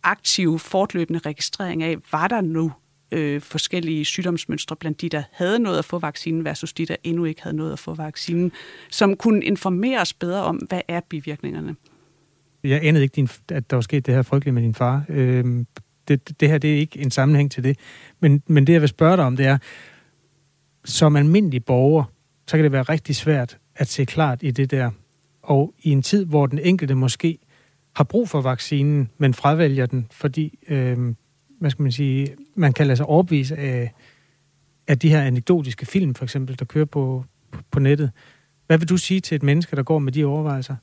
aktive, 0.04 0.60
fortløbende 0.60 1.20
registrering 1.26 1.84
af, 1.84 1.98
var 2.12 2.28
der 2.28 2.42
nu 2.42 2.72
øh, 3.12 3.42
forskellige 3.42 4.06
sygdomsmønstre 4.06 4.76
blandt 4.76 5.02
de, 5.02 5.10
der 5.10 5.24
havde 5.32 5.60
noget 5.60 5.80
at 5.80 5.86
få 5.86 6.00
vaccinen, 6.00 6.46
versus 6.46 6.74
de, 6.74 6.86
der 6.86 6.96
endnu 7.04 7.26
ikke 7.26 7.44
havde 7.44 7.56
noget 7.56 7.74
at 7.74 7.80
få 7.80 7.94
vaccinen, 7.94 8.52
som 8.90 9.16
kunne 9.16 9.44
informere 9.44 10.02
os 10.02 10.14
bedre 10.14 10.44
om, 10.44 10.56
hvad 10.56 10.82
er 10.88 11.00
bivirkningerne. 11.10 11.76
Jeg 12.64 12.80
anede 12.84 13.04
ikke, 13.04 13.14
din, 13.14 13.30
at 13.52 13.70
der 13.70 13.76
var 13.76 13.82
sket 13.82 14.06
det 14.06 14.14
her 14.14 14.22
frygteligt 14.22 14.54
med 14.54 14.62
din 14.62 14.74
far. 14.74 15.04
Øh, 15.10 15.66
det, 16.08 16.40
det 16.40 16.50
her 16.50 16.58
det 16.58 16.74
er 16.74 16.78
ikke 16.78 17.00
en 17.00 17.12
sammenhæng 17.12 17.52
til 17.52 17.64
det. 17.64 17.78
Men, 18.20 18.44
men 18.48 18.68
det, 18.68 18.74
jeg 18.74 18.82
vil 18.82 18.90
spørge 18.90 19.18
dig 19.18 19.26
om, 19.26 19.38
det 19.38 19.46
er, 19.46 19.58
som 20.86 21.16
almindelig 21.16 21.66
borger, 21.66 22.04
så 22.48 22.58
kan 22.58 22.64
det 22.64 22.72
være 22.72 22.84
rigtig 22.84 23.16
svært 23.16 23.58
at 23.76 23.88
se 23.88 24.06
klart 24.06 24.44
i 24.44 24.52
det 24.52 24.72
der. 24.72 24.92
Og 25.42 25.74
i 25.80 25.90
en 25.90 26.02
tid, 26.02 26.26
hvor 26.26 26.46
den 26.46 26.60
enkelte 26.60 26.96
måske 26.96 27.38
har 27.96 28.04
brug 28.04 28.30
for 28.30 28.42
vaccinen, 28.42 29.10
men 29.18 29.34
fravælger 29.34 29.86
den, 29.86 30.08
fordi 30.12 30.60
øh, 30.68 30.98
hvad 31.62 31.72
skal 31.72 31.84
man 31.84 31.92
sige, 31.92 32.36
man 32.56 32.74
kan 32.74 32.88
lade 32.88 32.98
sig 32.98 33.06
overbevise 33.06 33.56
af, 33.56 33.94
af 34.88 35.00
de 35.00 35.10
her 35.10 35.22
anekdotiske 35.22 35.86
film, 35.86 36.16
for 36.16 36.24
eksempel, 36.24 36.60
der 36.60 36.66
kører 36.66 36.86
på, 36.86 37.26
på, 37.72 37.80
nettet. 37.80 38.12
Hvad 38.68 38.78
vil 38.78 38.90
du 38.90 38.98
sige 38.98 39.20
til 39.20 39.36
et 39.36 39.44
menneske, 39.44 39.76
der 39.76 39.84
går 39.84 40.00
med 40.00 40.12
de 40.12 40.26
overvejelser? 40.26 40.76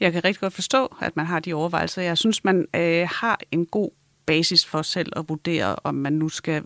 Jeg 0.00 0.12
kan 0.12 0.24
rigtig 0.24 0.40
godt 0.40 0.52
forstå, 0.52 0.96
at 1.02 1.16
man 1.16 1.26
har 1.26 1.40
de 1.40 1.54
overvejelser. 1.54 2.02
Jeg 2.02 2.18
synes, 2.18 2.44
man 2.44 2.66
øh, 2.76 3.08
har 3.12 3.40
en 3.50 3.66
god 3.66 3.90
basis 4.26 4.66
for 4.66 4.82
selv 4.82 5.12
at 5.16 5.28
vurdere, 5.28 5.76
om 5.84 5.94
man 5.94 6.12
nu 6.12 6.28
skal 6.28 6.62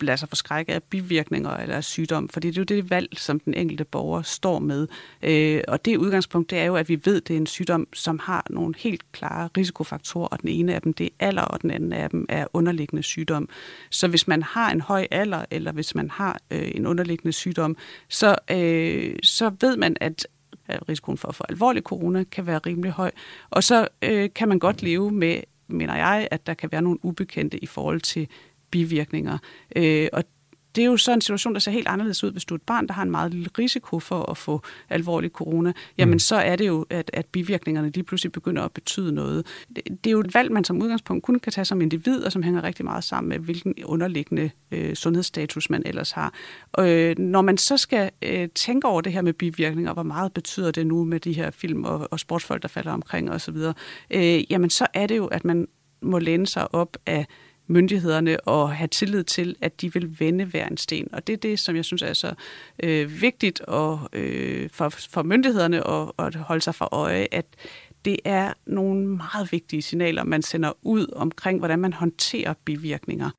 lade 0.00 0.16
sig 0.16 0.28
forskrække 0.28 0.72
af 0.72 0.82
bivirkninger 0.82 1.50
eller 1.50 1.76
af 1.76 1.84
sygdom, 1.84 2.28
fordi 2.28 2.48
det 2.48 2.56
er 2.56 2.60
jo 2.60 2.64
det 2.64 2.90
valg, 2.90 3.08
som 3.18 3.40
den 3.40 3.54
enkelte 3.54 3.84
borger 3.84 4.22
står 4.22 4.58
med. 4.58 4.88
Øh, 5.22 5.60
og 5.68 5.84
det 5.84 5.96
udgangspunkt, 5.96 6.50
det 6.50 6.58
er 6.58 6.64
jo, 6.64 6.76
at 6.76 6.88
vi 6.88 7.00
ved, 7.04 7.20
det 7.20 7.34
er 7.34 7.40
en 7.40 7.46
sygdom, 7.46 7.86
som 7.92 8.18
har 8.18 8.46
nogle 8.50 8.74
helt 8.78 9.12
klare 9.12 9.48
risikofaktorer, 9.56 10.28
og 10.28 10.40
den 10.40 10.48
ene 10.48 10.74
af 10.74 10.82
dem, 10.82 10.92
det 10.92 11.04
er 11.04 11.26
alder, 11.26 11.42
og 11.42 11.62
den 11.62 11.70
anden 11.70 11.92
af 11.92 12.10
dem 12.10 12.26
er 12.28 12.46
underliggende 12.52 13.02
sygdom. 13.02 13.48
Så 13.90 14.08
hvis 14.08 14.28
man 14.28 14.42
har 14.42 14.70
en 14.70 14.80
høj 14.80 15.06
alder, 15.10 15.44
eller 15.50 15.72
hvis 15.72 15.94
man 15.94 16.10
har 16.10 16.38
øh, 16.50 16.70
en 16.74 16.86
underliggende 16.86 17.32
sygdom, 17.32 17.76
så, 18.08 18.36
øh, 18.50 19.16
så 19.22 19.52
ved 19.60 19.76
man, 19.76 19.96
at 20.00 20.26
risikoen 20.68 21.18
for 21.18 21.28
at 21.28 21.34
få 21.34 21.44
alvorlig 21.48 21.82
corona 21.82 22.24
kan 22.24 22.46
være 22.46 22.58
rimelig 22.58 22.90
høj. 22.90 23.10
Og 23.50 23.64
så 23.64 23.88
øh, 24.02 24.30
kan 24.34 24.48
man 24.48 24.58
godt 24.58 24.82
leve 24.82 25.10
med, 25.10 25.40
mener 25.68 25.96
jeg, 25.96 26.28
at 26.30 26.46
der 26.46 26.54
kan 26.54 26.72
være 26.72 26.82
nogle 26.82 27.04
ubekendte 27.04 27.58
i 27.58 27.66
forhold 27.66 28.00
til 28.00 28.28
bivirkninger. 28.76 29.38
Øh, 29.76 30.08
og 30.12 30.24
det 30.76 30.82
er 30.82 30.86
jo 30.86 30.96
så 30.96 31.12
en 31.12 31.20
situation, 31.20 31.54
der 31.54 31.60
ser 31.60 31.70
helt 31.70 31.88
anderledes 31.88 32.24
ud, 32.24 32.32
hvis 32.32 32.44
du 32.44 32.54
er 32.54 32.56
et 32.56 32.62
barn, 32.62 32.86
der 32.86 32.94
har 32.94 33.02
en 33.02 33.10
meget 33.10 33.34
lille 33.34 33.50
risiko 33.58 34.00
for 34.00 34.30
at 34.30 34.36
få 34.36 34.62
alvorlig 34.90 35.30
corona. 35.30 35.72
Jamen, 35.98 36.12
mm. 36.12 36.18
så 36.18 36.36
er 36.36 36.56
det 36.56 36.66
jo, 36.66 36.86
at, 36.90 37.10
at 37.12 37.26
bivirkningerne 37.26 37.90
lige 37.90 38.04
pludselig 38.04 38.32
begynder 38.32 38.62
at 38.62 38.72
betyde 38.72 39.12
noget. 39.12 39.46
Det, 39.76 39.84
det 40.04 40.06
er 40.06 40.12
jo 40.12 40.20
et 40.20 40.34
valg, 40.34 40.52
man 40.52 40.64
som 40.64 40.82
udgangspunkt 40.82 41.24
kun 41.24 41.38
kan 41.38 41.52
tage 41.52 41.64
som 41.64 41.80
individ, 41.80 42.22
og 42.22 42.32
som 42.32 42.42
hænger 42.42 42.64
rigtig 42.64 42.84
meget 42.84 43.04
sammen 43.04 43.28
med, 43.28 43.38
hvilken 43.38 43.74
underliggende 43.84 44.50
øh, 44.70 44.94
sundhedsstatus 44.94 45.70
man 45.70 45.82
ellers 45.86 46.10
har. 46.10 46.34
Og, 46.72 46.90
øh, 46.90 47.18
når 47.18 47.42
man 47.42 47.58
så 47.58 47.76
skal 47.76 48.10
øh, 48.22 48.48
tænke 48.54 48.88
over 48.88 49.00
det 49.00 49.12
her 49.12 49.22
med 49.22 49.32
bivirkninger, 49.32 49.92
hvor 49.92 50.02
meget 50.02 50.32
betyder 50.32 50.70
det 50.70 50.86
nu 50.86 51.04
med 51.04 51.20
de 51.20 51.32
her 51.32 51.50
film 51.50 51.84
og, 51.84 52.08
og 52.10 52.20
sportsfolk, 52.20 52.62
der 52.62 52.68
falder 52.68 52.92
omkring 52.92 53.30
osv., 53.30 53.56
øh, 54.10 54.52
jamen 54.52 54.70
så 54.70 54.86
er 54.94 55.06
det 55.06 55.16
jo, 55.16 55.26
at 55.26 55.44
man 55.44 55.68
må 56.02 56.18
læne 56.18 56.46
sig 56.46 56.74
op 56.74 56.96
af 57.06 57.26
myndighederne 57.66 58.40
og 58.40 58.72
have 58.72 58.88
tillid 58.88 59.24
til, 59.24 59.56
at 59.60 59.80
de 59.80 59.92
vil 59.92 60.20
vende 60.20 60.44
hver 60.44 60.66
en 60.66 60.76
sten. 60.76 61.08
Og 61.12 61.26
det 61.26 61.32
er 61.32 61.36
det, 61.36 61.58
som 61.58 61.76
jeg 61.76 61.84
synes 61.84 62.02
er 62.02 62.12
så 62.12 62.34
øh, 62.82 63.22
vigtigt 63.22 63.60
og, 63.60 64.00
øh, 64.12 64.68
for, 64.72 64.88
for 64.88 65.22
myndighederne 65.22 65.88
at, 65.88 66.12
at 66.18 66.34
holde 66.34 66.60
sig 66.60 66.74
for 66.74 66.94
øje, 66.94 67.26
at 67.32 67.46
det 68.04 68.16
er 68.24 68.52
nogle 68.66 69.06
meget 69.06 69.52
vigtige 69.52 69.82
signaler, 69.82 70.24
man 70.24 70.42
sender 70.42 70.72
ud 70.82 71.06
omkring, 71.16 71.58
hvordan 71.58 71.78
man 71.78 71.92
håndterer 71.92 72.54
bivirkninger. 72.64 73.30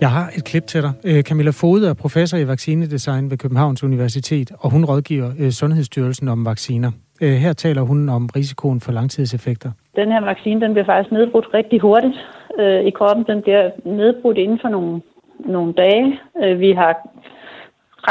Jeg 0.00 0.10
har 0.10 0.32
et 0.36 0.44
klip 0.44 0.66
til 0.66 0.82
dig. 0.82 0.92
Øh, 1.04 1.22
Camilla 1.22 1.50
Fode 1.50 1.88
er 1.88 1.94
professor 1.94 2.38
i 2.38 2.46
vaccinedesign 2.46 3.30
ved 3.30 3.38
Københavns 3.38 3.82
Universitet, 3.82 4.52
og 4.58 4.70
hun 4.70 4.84
rådgiver 4.84 5.32
øh, 5.38 5.50
Sundhedsstyrelsen 5.50 6.28
om 6.28 6.44
vacciner. 6.44 6.90
Øh, 7.22 7.36
her 7.44 7.52
taler 7.52 7.82
hun 7.82 8.08
om 8.08 8.28
risikoen 8.36 8.80
for 8.80 8.92
langtidseffekter. 8.92 9.70
Den 9.96 10.12
her 10.12 10.20
vaccine 10.20 10.60
den 10.60 10.72
bliver 10.72 10.86
faktisk 10.86 11.12
nedbrudt 11.12 11.54
rigtig 11.54 11.80
hurtigt 11.80 12.18
øh, 12.58 12.80
i 12.84 12.90
kroppen. 12.90 13.24
Den 13.26 13.42
bliver 13.42 13.70
nedbrudt 13.84 14.38
inden 14.38 14.58
for 14.62 14.68
nogle, 14.68 15.00
nogle 15.38 15.72
dage. 15.72 16.20
Øh, 16.42 16.60
vi 16.60 16.72
har 16.72 17.08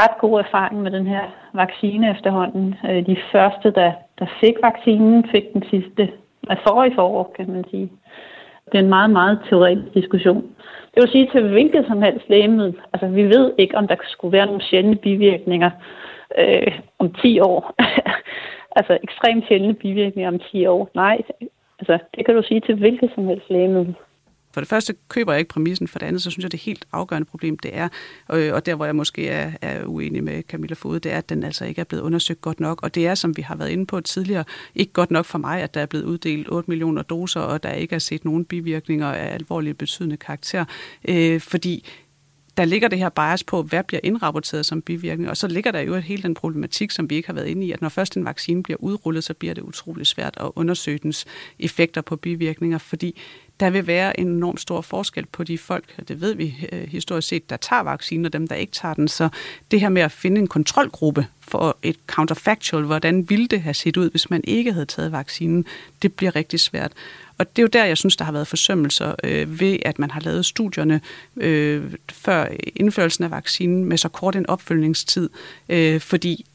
ret 0.00 0.18
god 0.20 0.40
erfaring 0.40 0.82
med 0.82 0.90
den 0.90 1.06
her 1.06 1.24
vaccine 1.54 2.10
efterhånden. 2.10 2.74
Øh, 2.90 3.06
de 3.06 3.16
første, 3.32 3.70
der, 3.70 3.92
der 4.18 4.26
fik 4.40 4.54
vaccinen, 4.62 5.24
fik 5.32 5.44
den 5.54 5.64
sidste 5.70 6.10
af 6.50 6.56
forrige 6.66 6.94
forår, 6.94 7.34
kan 7.36 7.50
man 7.50 7.64
sige. 7.70 7.90
Det 8.66 8.78
er 8.78 8.82
en 8.82 8.88
meget, 8.88 9.10
meget 9.10 9.38
teoretisk 9.48 9.94
diskussion. 9.94 10.42
Det 10.94 11.02
vil 11.02 11.10
sige 11.10 11.28
til 11.32 11.48
hvilket 11.48 11.84
som 11.88 12.02
helst 12.02 12.28
lægemiddel. 12.28 12.74
Altså, 12.92 13.06
vi 13.06 13.22
ved 13.22 13.52
ikke, 13.58 13.76
om 13.76 13.88
der 13.88 13.96
skulle 14.08 14.32
være 14.32 14.46
nogle 14.46 14.62
sjældne 14.62 14.96
bivirkninger 14.96 15.70
øh, 16.38 16.78
om 16.98 17.12
10 17.22 17.40
år. 17.40 17.74
altså 18.76 18.98
ekstremt 19.02 19.44
sjældne 19.48 19.74
bivirkninger 19.74 20.30
om 20.30 20.40
10 20.52 20.66
år. 20.66 20.90
Nej, 20.94 21.16
altså 21.78 21.98
det 22.14 22.26
kan 22.26 22.34
du 22.34 22.42
sige 22.42 22.60
til 22.60 22.74
hvilket 22.74 23.10
som 23.14 23.26
helst 23.26 23.50
lægemiddel. 23.50 23.94
For 24.54 24.60
det 24.60 24.68
første 24.68 24.94
køber 25.08 25.32
jeg 25.32 25.38
ikke 25.38 25.48
præmissen, 25.48 25.88
for 25.88 25.98
det 25.98 26.06
andet, 26.06 26.22
så 26.22 26.30
synes 26.30 26.42
jeg, 26.42 26.52
det 26.52 26.60
helt 26.60 26.84
afgørende 26.92 27.28
problem, 27.30 27.58
det 27.58 27.70
er, 27.74 27.88
øh, 28.32 28.54
og 28.54 28.66
der, 28.66 28.74
hvor 28.74 28.84
jeg 28.84 28.96
måske 28.96 29.28
er, 29.28 29.50
er 29.62 29.84
uenig 29.86 30.24
med 30.24 30.42
Camilla 30.42 30.74
Fode, 30.74 31.00
det 31.00 31.12
er, 31.12 31.18
at 31.18 31.28
den 31.28 31.42
altså 31.42 31.64
ikke 31.64 31.80
er 31.80 31.84
blevet 31.84 32.02
undersøgt 32.02 32.40
godt 32.40 32.60
nok, 32.60 32.82
og 32.82 32.94
det 32.94 33.06
er, 33.06 33.14
som 33.14 33.36
vi 33.36 33.42
har 33.42 33.56
været 33.56 33.70
inde 33.70 33.86
på 33.86 34.00
tidligere, 34.00 34.44
ikke 34.74 34.92
godt 34.92 35.10
nok 35.10 35.24
for 35.24 35.38
mig, 35.38 35.62
at 35.62 35.74
der 35.74 35.80
er 35.80 35.86
blevet 35.86 36.04
uddelt 36.04 36.48
8 36.50 36.70
millioner 36.70 37.02
doser, 37.02 37.40
og 37.40 37.62
der 37.62 37.72
ikke 37.72 37.94
er 37.94 37.98
set 37.98 38.24
nogen 38.24 38.44
bivirkninger 38.44 39.06
af 39.06 39.34
alvorlige 39.34 39.74
betydende 39.74 40.16
karakter, 40.16 40.64
øh, 41.08 41.40
fordi 41.40 41.88
der 42.56 42.64
ligger 42.64 42.88
det 42.88 42.98
her 42.98 43.08
bias 43.08 43.44
på, 43.44 43.62
hvad 43.62 43.82
bliver 43.84 44.00
indrapporteret 44.04 44.66
som 44.66 44.82
bivirkning, 44.82 45.30
og 45.30 45.36
så 45.36 45.46
ligger 45.48 45.70
der 45.70 45.80
jo 45.80 45.96
hele 45.96 46.22
den 46.22 46.34
problematik, 46.34 46.90
som 46.90 47.10
vi 47.10 47.14
ikke 47.14 47.28
har 47.28 47.34
været 47.34 47.46
inde 47.46 47.66
i, 47.66 47.72
at 47.72 47.80
når 47.80 47.88
først 47.88 48.16
en 48.16 48.24
vaccine 48.24 48.62
bliver 48.62 48.76
udrullet, 48.80 49.24
så 49.24 49.34
bliver 49.34 49.54
det 49.54 49.62
utrolig 49.62 50.06
svært 50.06 50.34
at 50.40 50.50
undersøge 50.54 50.98
dens 50.98 51.24
effekter 51.58 52.00
på 52.00 52.16
bivirkninger, 52.16 52.78
fordi 52.78 53.20
der 53.60 53.70
vil 53.70 53.86
være 53.86 54.20
en 54.20 54.28
enorm 54.28 54.56
stor 54.56 54.80
forskel 54.80 55.26
på 55.26 55.44
de 55.44 55.58
folk, 55.58 55.94
og 55.98 56.08
det 56.08 56.20
ved 56.20 56.34
vi 56.34 56.68
øh, 56.72 56.88
historisk 56.88 57.28
set, 57.28 57.50
der 57.50 57.56
tager 57.56 57.82
vaccinen, 57.82 58.26
og 58.26 58.32
dem, 58.32 58.48
der 58.48 58.54
ikke 58.54 58.72
tager 58.72 58.94
den. 58.94 59.08
Så 59.08 59.28
det 59.70 59.80
her 59.80 59.88
med 59.88 60.02
at 60.02 60.12
finde 60.12 60.40
en 60.40 60.46
kontrolgruppe 60.46 61.26
for 61.40 61.78
et 61.82 61.96
counterfactual, 62.06 62.84
hvordan 62.84 63.30
ville 63.30 63.46
det 63.46 63.62
have 63.62 63.74
set 63.74 63.96
ud, 63.96 64.10
hvis 64.10 64.30
man 64.30 64.40
ikke 64.44 64.72
havde 64.72 64.86
taget 64.86 65.12
vaccinen, 65.12 65.64
det 66.02 66.12
bliver 66.12 66.36
rigtig 66.36 66.60
svært. 66.60 66.92
Og 67.42 67.56
det 67.56 67.58
er 67.58 67.62
jo 67.62 67.68
der, 67.72 67.84
jeg 67.84 67.98
synes, 67.98 68.16
der 68.16 68.24
har 68.24 68.32
været 68.32 68.46
forsømmelser 68.46 69.14
øh, 69.24 69.60
ved, 69.60 69.78
at 69.84 69.98
man 69.98 70.10
har 70.10 70.20
lavet 70.20 70.46
studierne 70.46 71.00
øh, 71.36 71.94
før 72.12 72.46
indførelsen 72.76 73.24
af 73.24 73.30
vaccinen 73.30 73.84
med 73.84 73.98
så 73.98 74.08
kort 74.08 74.36
en 74.36 74.46
opfølgningstid, 74.46 75.30
øh, 75.68 76.00
fordi 76.00 76.46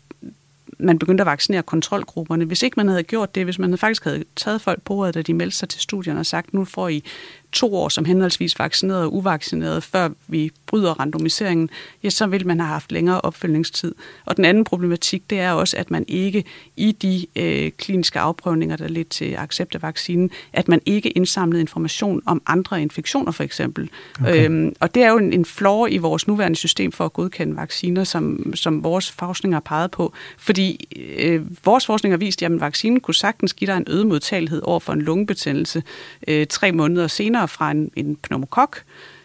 man 0.80 1.00
begyndte 1.00 1.22
at 1.22 1.26
vaccinere 1.26 1.64
kontrolgrupperne. 1.64 2.46
Hvis 2.46 2.64
ikke 2.64 2.74
man 2.78 2.88
havde 2.88 3.04
gjort 3.04 3.36
det, 3.36 3.44
hvis 3.44 3.60
man 3.60 3.78
faktisk 3.78 4.04
havde 4.04 4.24
taget 4.36 4.62
folk 4.62 4.82
på 4.82 4.94
ordet, 4.94 5.16
da 5.16 5.22
de 5.22 5.34
meldte 5.34 5.58
sig 5.58 5.70
til 5.70 5.82
studierne 5.82 6.20
og 6.20 6.26
sagt, 6.26 6.54
nu 6.54 6.66
får 6.66 6.90
I 6.90 7.04
to 7.52 7.76
år 7.76 7.90
som 7.90 8.06
henholdsvis 8.06 8.60
vaccineret 8.60 9.04
og 9.04 9.14
uvaccineret, 9.14 9.84
før 9.84 10.10
vi 10.28 10.52
bryder 10.66 11.00
randomiseringen, 11.00 11.70
ja, 12.04 12.10
så 12.10 12.28
vil 12.28 12.48
man 12.48 12.60
have 12.60 12.70
haft 12.70 12.92
længere 12.92 13.22
opfølgningstid. 13.22 13.96
Og 14.26 14.38
den 14.38 14.46
anden 14.46 14.64
problematik, 14.64 15.30
det 15.30 15.40
er 15.40 15.52
også, 15.52 15.78
at 15.78 15.92
man 15.92 16.06
ikke 16.08 16.44
i 16.78 16.92
de 16.92 17.26
øh, 17.36 17.72
kliniske 17.72 18.20
afprøvninger, 18.20 18.76
der 18.76 18.88
lidt 18.88 19.10
til 19.10 19.36
accept 19.38 19.76
af 19.76 19.82
vaccinen, 19.82 20.30
at 20.54 20.68
man 20.68 20.82
ikke 20.86 21.10
indsamlede 21.10 21.62
information 21.62 22.22
om 22.26 22.42
andre 22.46 22.82
infektioner 22.82 23.32
for 23.32 23.44
eksempel. 23.44 23.90
Okay. 24.22 24.46
Øhm, 24.46 24.76
og 24.80 24.96
det 24.96 25.04
er 25.04 25.10
jo 25.10 25.18
en, 25.18 25.34
en 25.34 25.46
flaw 25.46 25.86
i 25.86 25.98
vores 25.98 26.28
nuværende 26.28 26.58
system 26.58 26.92
for 26.92 27.06
at 27.06 27.14
godkende 27.14 27.56
vacciner, 27.56 28.04
som, 28.04 28.54
som 28.56 28.84
vores 28.84 29.12
forskning 29.12 29.56
har 29.56 29.60
peget 29.60 29.92
på. 29.92 30.14
Fordi 30.38 30.88
øh, 31.20 31.66
vores 31.66 31.86
forskning 31.86 32.14
har 32.14 32.18
vist, 32.18 32.44
at 32.44 32.62
vaccinen 32.62 33.00
kunne 33.00 33.16
sagtens 33.16 33.54
give 33.54 33.72
dig 33.72 33.78
en 33.78 33.86
øget 33.88 34.08
modtagelighed 34.08 34.62
over 34.64 34.80
for 34.80 34.94
en 34.94 35.02
lungebetændelse 35.02 35.84
øh, 36.28 36.48
tre 36.48 36.72
måneder 36.72 37.08
senere, 37.08 37.37
fra 37.46 37.72
en, 37.72 37.92
en 37.96 38.16
pneumokok, 38.16 38.84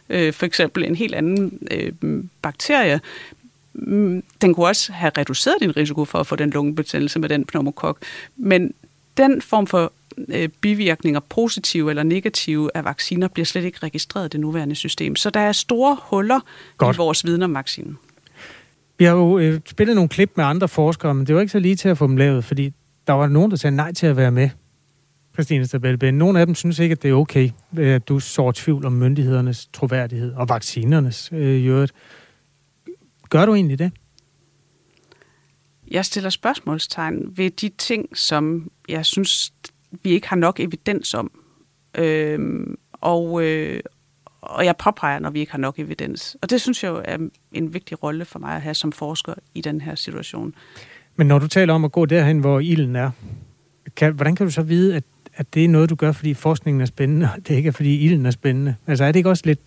øh, 0.09 0.33
for 0.33 0.47
eksempel 0.47 0.85
en 0.85 0.95
helt 0.95 1.15
anden 1.15 1.59
øh, 1.71 1.93
bakterie, 2.43 3.01
mm, 3.75 4.23
den 4.43 4.55
kunne 4.55 4.67
også 4.67 4.93
have 4.93 5.13
reduceret 5.19 5.57
din 5.61 5.77
risiko 5.77 6.05
for 6.05 6.19
at 6.19 6.27
få 6.27 6.37
den 6.37 6.51
lungebetændelse 6.51 7.19
med 7.19 7.29
den 7.29 7.45
pneumokok. 7.45 7.99
Men 8.37 8.75
den 9.17 9.43
form 9.43 9.67
for 9.67 9.93
øh, 10.29 10.49
bivirkninger, 10.49 11.21
positive 11.21 11.91
eller 11.91 12.03
negative 12.03 12.71
af 12.75 12.85
vacciner, 12.85 13.29
bliver 13.29 13.47
slet 13.47 13.65
ikke 13.65 13.79
registreret 13.83 14.27
i 14.27 14.29
det 14.29 14.41
nuværende 14.41 14.75
system. 14.75 15.17
Så 15.17 15.31
der 15.31 15.41
er 15.41 15.53
store 15.53 15.97
huller 16.03 16.41
Godt. 16.77 16.97
i 16.97 16.99
vores 16.99 17.25
viden 17.25 17.43
om 17.43 17.55
vaccinen. 17.55 17.99
Vi 18.99 19.05
har 19.05 19.13
jo 19.13 19.39
øh, 19.39 19.61
spillet 19.67 19.97
nogle 19.97 20.09
klip 20.09 20.33
med 20.35 20.45
andre 20.45 20.69
forskere, 20.69 21.15
men 21.15 21.27
det 21.27 21.35
var 21.35 21.41
ikke 21.41 21.53
så 21.53 21.59
lige 21.59 21.77
til 21.77 21.89
at 21.89 21.99
få 21.99 22.07
dem 22.07 22.17
lavet, 22.17 22.45
fordi 22.45 22.73
der 23.07 23.13
var 23.13 23.27
nogen, 23.27 23.51
der 23.51 23.57
sagde 23.57 23.77
nej 23.77 23.93
til 23.93 24.07
at 24.07 24.17
være 24.17 24.31
med. 24.31 24.51
Christine 25.35 25.67
Stabelben. 25.67 26.15
Nogle 26.15 26.41
af 26.41 26.47
dem 26.47 26.55
synes 26.55 26.79
ikke, 26.79 26.93
at 26.93 27.03
det 27.03 27.11
er 27.11 27.15
okay, 27.15 27.51
at 27.79 28.09
du 28.09 28.19
sår 28.19 28.53
tvivl 28.53 28.87
om 28.87 28.93
myndighedernes 28.93 29.69
troværdighed 29.73 30.33
og 30.33 30.49
vaccinernes 30.49 31.31
øh, 31.33 31.67
øvrigt. 31.67 31.93
Gør 33.31 33.47
du 33.47 33.55
egentlig 33.55 33.79
det? 33.79 33.93
Jeg 35.91 36.05
stiller 36.05 36.31
spørgsmålstegn 36.31 37.37
ved 37.37 37.51
de 37.51 37.69
ting, 37.69 38.19
som 38.19 38.71
jeg 38.89 39.07
synes, 39.07 39.53
vi 40.03 40.11
ikke 40.11 40.29
har 40.29 40.37
nok 40.37 40.61
evidens 40.61 41.15
om. 41.15 41.31
Øhm, 41.99 42.79
og, 42.93 43.45
øh, 43.45 43.81
og 44.41 44.65
jeg 44.65 44.77
påpeger, 44.77 45.19
når 45.19 45.31
vi 45.31 45.41
ikke 45.41 45.53
har 45.53 45.59
nok 45.59 45.79
evidens. 45.79 46.37
Og 46.43 46.51
det 46.51 46.61
synes 46.61 46.85
jeg 46.85 46.91
jo 46.91 47.03
er 47.05 47.19
en 47.53 47.75
vigtig 47.75 48.03
rolle 48.03 48.25
for 48.25 48.39
mig 48.39 48.55
at 48.55 48.63
have 48.63 48.75
som 48.75 48.93
forsker 48.93 49.35
i 49.55 49.61
den 49.61 49.81
her 49.81 49.95
situation. 49.95 50.55
Men 51.17 51.27
når 51.27 51.39
du 51.39 51.49
taler 51.49 51.75
om 51.75 51.85
at 51.85 51.93
gå 51.93 52.07
derhen, 52.07 52.39
hvor 52.39 52.61
ilden 52.61 52.97
er, 52.97 53.11
kan, 53.97 54.15
hvordan 54.15 54.37
kan 54.37 54.47
du 54.47 54.53
så 54.53 54.63
vide, 54.63 54.97
at 54.97 55.05
at 55.35 55.55
det 55.55 55.65
er 55.65 55.69
noget, 55.69 55.91
du 55.91 55.95
gør, 55.95 56.13
fordi 56.13 56.35
forskningen 56.35 56.81
er 56.81 56.87
spændende, 56.87 57.31
og 57.37 57.49
det 57.49 57.55
ikke 57.55 57.67
er, 57.67 57.73
fordi 57.73 57.99
ilden 57.99 58.27
er 58.27 58.31
spændende? 58.31 58.75
Altså 58.87 59.05
er 59.05 59.13
det 59.13 59.17
ikke 59.17 59.31
også 59.31 59.43
lidt, 59.47 59.61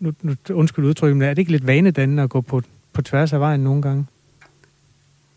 nu, 0.00 0.12
nu 0.22 0.36
undskyld 0.50 0.84
udtrykket, 0.84 1.16
men 1.16 1.28
er 1.28 1.34
det 1.34 1.38
ikke 1.38 1.50
lidt 1.50 1.66
vanedannende 1.66 2.22
at 2.22 2.30
gå 2.30 2.40
på, 2.40 2.62
på 2.92 3.02
tværs 3.02 3.32
af 3.32 3.40
vejen 3.40 3.60
nogle 3.60 3.82
gange? 3.82 4.06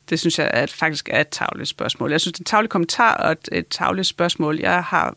Det 0.09 0.19
synes 0.19 0.39
jeg 0.39 0.51
at 0.53 0.71
faktisk 0.71 1.09
er 1.11 1.21
et 1.21 1.29
tavligt 1.29 1.69
spørgsmål. 1.69 2.11
Jeg 2.11 2.21
synes, 2.21 2.33
det 2.33 2.39
er 2.39 2.43
et 2.43 2.47
tavligt 2.47 2.71
kommentar 2.71 3.13
og 3.13 3.31
et, 3.31 3.49
et 3.51 3.67
tavligt 3.67 4.07
spørgsmål. 4.07 4.59
Jeg 4.59 4.83
har, 4.83 5.15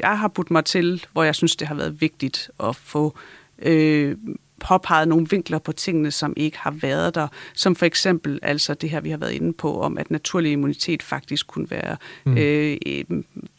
jeg 0.00 0.18
har 0.18 0.28
budt 0.28 0.50
mig 0.50 0.64
til, 0.64 1.06
hvor 1.12 1.22
jeg 1.22 1.34
synes, 1.34 1.56
det 1.56 1.68
har 1.68 1.74
været 1.74 2.00
vigtigt 2.00 2.50
at 2.62 2.76
få 2.76 3.18
øh, 3.58 4.16
påpeget 4.60 5.08
nogle 5.08 5.26
vinkler 5.30 5.58
på 5.58 5.72
tingene, 5.72 6.10
som 6.10 6.32
ikke 6.36 6.58
har 6.58 6.70
været 6.70 7.14
der. 7.14 7.28
Som 7.54 7.76
for 7.76 7.86
eksempel 7.86 8.38
altså 8.42 8.74
det 8.74 8.90
her, 8.90 9.00
vi 9.00 9.10
har 9.10 9.16
været 9.16 9.32
inde 9.32 9.52
på, 9.52 9.80
om 9.80 9.98
at 9.98 10.10
naturlig 10.10 10.52
immunitet 10.52 11.02
faktisk 11.02 11.46
kunne 11.46 11.70
være, 11.70 11.96
mm. 12.24 12.36
øh, 12.38 12.76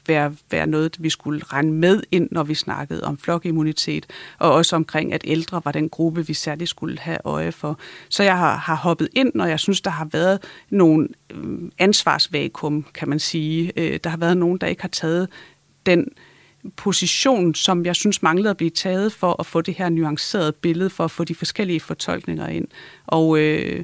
være, 0.07 0.35
være 0.51 0.67
noget, 0.67 0.97
vi 0.99 1.09
skulle 1.09 1.41
regne 1.43 1.71
med 1.71 2.03
ind, 2.11 2.27
når 2.31 2.43
vi 2.43 2.55
snakkede 2.55 3.03
om 3.03 3.17
flokimmunitet, 3.17 4.05
og 4.39 4.51
også 4.51 4.75
omkring, 4.75 5.13
at 5.13 5.21
ældre 5.27 5.61
var 5.65 5.71
den 5.71 5.89
gruppe, 5.89 6.27
vi 6.27 6.33
særligt 6.33 6.69
skulle 6.69 6.99
have 6.99 7.17
øje 7.25 7.51
for. 7.51 7.79
Så 8.09 8.23
jeg 8.23 8.37
har, 8.37 8.55
har 8.55 8.75
hoppet 8.75 9.09
ind, 9.13 9.31
når 9.35 9.45
jeg 9.45 9.59
synes, 9.59 9.81
der 9.81 9.91
har 9.91 10.07
været 10.11 10.39
nogle 10.69 11.07
øh, 11.33 11.59
ansvarsvakuum, 11.77 12.85
kan 12.93 13.09
man 13.09 13.19
sige. 13.19 13.71
Øh, 13.75 13.99
der 14.03 14.09
har 14.09 14.17
været 14.17 14.37
nogen, 14.37 14.57
der 14.57 14.67
ikke 14.67 14.81
har 14.81 14.89
taget 14.89 15.29
den 15.85 15.99
øh, 15.99 16.30
position, 16.75 17.55
som 17.55 17.85
jeg 17.85 17.95
synes 17.95 18.23
manglede 18.23 18.49
at 18.49 18.57
blive 18.57 18.69
taget 18.69 19.13
for 19.13 19.35
at 19.39 19.45
få 19.45 19.61
det 19.61 19.73
her 19.73 19.89
nuancerede 19.89 20.51
billede, 20.51 20.89
for 20.89 21.03
at 21.03 21.11
få 21.11 21.23
de 21.23 21.35
forskellige 21.35 21.79
fortolkninger 21.79 22.47
ind. 22.47 22.67
Og, 23.07 23.39
øh, 23.39 23.83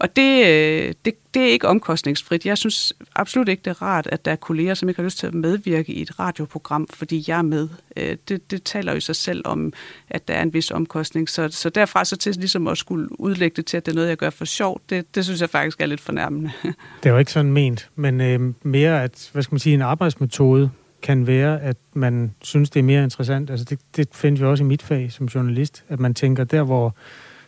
og 0.00 0.16
det, 0.16 0.46
øh, 0.46 0.94
det, 1.04 1.14
det 1.34 1.42
er 1.42 1.46
ikke 1.46 1.68
omkostningsfrit. 1.68 2.46
Jeg 2.46 2.58
synes 2.58 2.92
absolut 3.14 3.48
ikke, 3.48 3.62
det 3.64 3.70
er 3.70 3.82
rart, 3.82 4.06
at 4.06 4.24
der 4.24 4.30
er 4.32 4.36
kolleger, 4.36 4.74
som 4.74 4.88
ikke 4.88 4.98
har 4.98 5.04
lyst 5.04 5.18
til 5.18 5.26
at 5.26 5.34
medvirke 5.34 5.92
i 5.92 6.02
et 6.02 6.20
radioprogram, 6.20 6.88
fordi 6.94 7.24
jeg 7.28 7.38
er 7.38 7.42
med. 7.42 7.68
Øh, 7.96 8.16
det, 8.28 8.50
det 8.50 8.62
taler 8.62 8.94
jo 8.94 9.00
sig 9.00 9.16
selv 9.16 9.42
om, 9.44 9.72
at 10.08 10.28
der 10.28 10.34
er 10.34 10.42
en 10.42 10.54
vis 10.54 10.70
omkostning. 10.70 11.28
Så, 11.28 11.48
så 11.50 11.68
derfra 11.68 12.04
så 12.04 12.16
til 12.16 12.34
ligesom 12.36 12.68
at 12.68 12.78
skulle 12.78 13.20
udlægge 13.20 13.56
det 13.56 13.66
til, 13.66 13.76
at 13.76 13.86
det 13.86 13.92
er 13.92 13.96
noget, 13.96 14.08
jeg 14.08 14.16
gør 14.16 14.30
for 14.30 14.44
sjov, 14.44 14.80
det, 14.90 15.14
det 15.14 15.24
synes 15.24 15.40
jeg 15.40 15.50
faktisk 15.50 15.80
er 15.80 15.86
lidt 15.86 16.00
fornærmende. 16.00 16.50
Det 17.02 17.12
var 17.12 17.18
ikke 17.18 17.32
sådan 17.32 17.52
ment, 17.52 17.90
men 17.96 18.20
øh, 18.20 18.54
mere 18.62 19.02
at, 19.02 19.30
hvad 19.32 19.42
skal 19.42 19.54
man 19.54 19.60
sige, 19.60 19.74
en 19.74 19.82
arbejdsmetode, 19.82 20.70
kan 21.02 21.26
være, 21.26 21.60
at 21.60 21.76
man 21.94 22.34
synes, 22.42 22.70
det 22.70 22.80
er 22.80 22.84
mere 22.84 23.02
interessant. 23.02 23.50
Altså 23.50 23.64
det, 23.64 23.80
det 23.96 24.08
finder 24.14 24.42
jo 24.42 24.50
også 24.50 24.64
i 24.64 24.66
mit 24.66 24.82
fag 24.82 25.12
som 25.12 25.26
journalist, 25.26 25.84
at 25.88 26.00
man 26.00 26.14
tænker, 26.14 26.44
der 26.44 26.62
hvor 26.62 26.94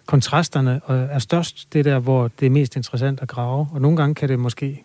kontrasterne 0.06 0.80
øh, 0.90 0.96
er 0.96 1.18
størst, 1.18 1.72
det 1.72 1.84
der, 1.84 1.98
hvor 1.98 2.28
det 2.40 2.46
er 2.46 2.50
mest 2.50 2.76
interessant 2.76 3.20
at 3.20 3.28
grave. 3.28 3.68
Og 3.72 3.80
nogle 3.80 3.96
gange 3.96 4.14
kan 4.14 4.28
det 4.28 4.38
måske 4.38 4.84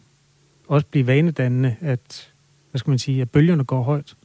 også 0.68 0.88
blive 0.88 1.08
vanedannende, 1.08 1.76
at, 1.82 2.34
hvad 2.72 2.80
skal 2.80 2.90
man 2.90 3.00
sige, 3.00 3.22
at 3.22 3.32
bølgerne 3.32 3.64
går 3.64 3.82
højt. 3.84 4.16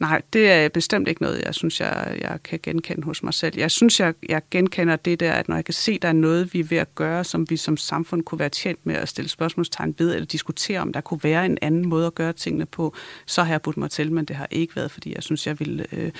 Nej, 0.00 0.22
det 0.32 0.50
er 0.50 0.68
bestemt 0.68 1.08
ikke 1.08 1.22
noget, 1.22 1.42
jeg 1.46 1.54
synes, 1.54 1.80
jeg, 1.80 2.18
jeg 2.20 2.42
kan 2.42 2.60
genkende 2.62 3.04
hos 3.04 3.22
mig 3.22 3.34
selv. 3.34 3.58
Jeg 3.58 3.70
synes, 3.70 4.00
jeg, 4.00 4.14
jeg 4.28 4.42
genkender 4.50 4.96
det 4.96 5.20
der, 5.20 5.32
at 5.32 5.48
når 5.48 5.56
jeg 5.56 5.64
kan 5.64 5.74
se, 5.74 5.98
der 5.98 6.08
er 6.08 6.12
noget, 6.12 6.54
vi 6.54 6.60
er 6.60 6.64
ved 6.64 6.78
at 6.78 6.94
gøre, 6.94 7.24
som 7.24 7.50
vi 7.50 7.56
som 7.56 7.76
samfund 7.76 8.22
kunne 8.22 8.38
være 8.38 8.48
tjent 8.48 8.86
med 8.86 8.94
at 8.94 9.08
stille 9.08 9.28
spørgsmålstegn 9.28 9.94
ved, 9.98 10.14
eller 10.14 10.26
diskutere, 10.26 10.80
om 10.80 10.92
der 10.92 11.00
kunne 11.00 11.20
være 11.22 11.46
en 11.46 11.58
anden 11.62 11.88
måde 11.88 12.06
at 12.06 12.14
gøre 12.14 12.32
tingene 12.32 12.66
på, 12.66 12.94
så 13.26 13.42
har 13.42 13.52
jeg 13.52 13.62
budt 13.62 13.76
mig 13.76 13.90
til, 13.90 14.12
men 14.12 14.24
det 14.24 14.36
har 14.36 14.46
ikke 14.50 14.76
været, 14.76 14.90
fordi 14.90 15.14
jeg 15.14 15.22
synes, 15.22 15.46
jeg 15.46 15.60
ville... 15.60 15.86
Øh, 15.92 16.10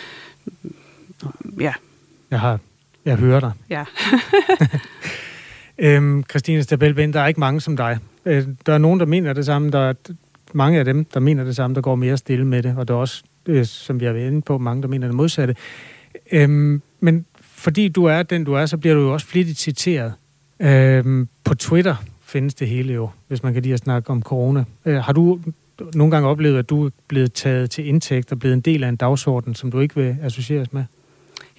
ja. 1.61 1.73
Jeg 2.31 2.40
har... 2.40 2.59
Jeg 3.05 3.16
hører 3.16 3.40
dig. 3.40 3.53
Ja. 3.71 3.85
øhm, 5.97 6.25
Christine 6.31 6.62
Stabelben, 6.62 7.12
der 7.12 7.21
er 7.21 7.27
ikke 7.27 7.40
mange 7.40 7.61
som 7.61 7.77
dig. 7.77 7.99
Øh, 8.25 8.47
der 8.66 8.73
er 8.73 8.79
nogen, 8.79 9.01
der 9.01 9.07
mener 9.07 9.33
det 9.33 9.47
samme. 9.47 9.71
Der 9.71 9.81
er 9.81 9.95
mange 10.53 10.79
af 10.79 10.85
dem, 10.85 11.05
der 11.05 11.21
mener 11.21 11.45
det 11.45 11.57
samme, 11.57 11.75
der 11.75 11.81
går 11.81 11.95
mere 11.95 12.16
stille 12.16 12.47
med 12.47 12.62
det, 12.62 12.75
og 12.77 12.88
der 12.88 12.95
er 12.95 12.99
også 12.99 13.23
øh, 13.50 13.64
som 13.64 14.00
vi 14.00 14.04
har 14.04 14.12
været 14.12 14.26
inde 14.26 14.42
på, 14.42 14.58
mange 14.58 14.82
der 14.82 14.88
mener 14.88 15.06
det 15.06 15.16
modsatte. 15.16 15.54
Øhm, 16.32 16.82
men 17.00 17.26
fordi 17.40 17.88
du 17.88 18.04
er 18.04 18.22
den, 18.22 18.44
du 18.44 18.52
er, 18.52 18.66
så 18.66 18.76
bliver 18.78 18.94
du 18.94 19.00
jo 19.00 19.12
også 19.12 19.26
flittigt 19.26 19.58
citeret. 19.58 20.12
Øhm, 20.60 21.28
på 21.44 21.54
Twitter 21.54 21.96
findes 22.22 22.54
det 22.54 22.68
hele 22.68 22.92
jo, 22.92 23.08
hvis 23.28 23.42
man 23.42 23.52
kan 23.52 23.62
lide 23.62 23.74
at 23.74 23.80
snakke 23.80 24.10
om 24.10 24.22
corona. 24.22 24.64
Øh, 24.84 24.96
har 24.96 25.12
du 25.12 25.40
nogle 25.94 26.10
gange 26.10 26.28
oplevet, 26.28 26.58
at 26.58 26.70
du 26.70 26.86
er 26.86 26.90
blevet 27.08 27.32
taget 27.32 27.70
til 27.70 27.86
indtægt 27.86 28.32
og 28.32 28.38
blevet 28.38 28.54
en 28.54 28.60
del 28.60 28.84
af 28.84 28.88
en 28.88 28.96
dagsorden, 28.96 29.54
som 29.54 29.70
du 29.70 29.80
ikke 29.80 29.94
vil 29.94 30.16
associeres 30.22 30.72
med? 30.72 30.84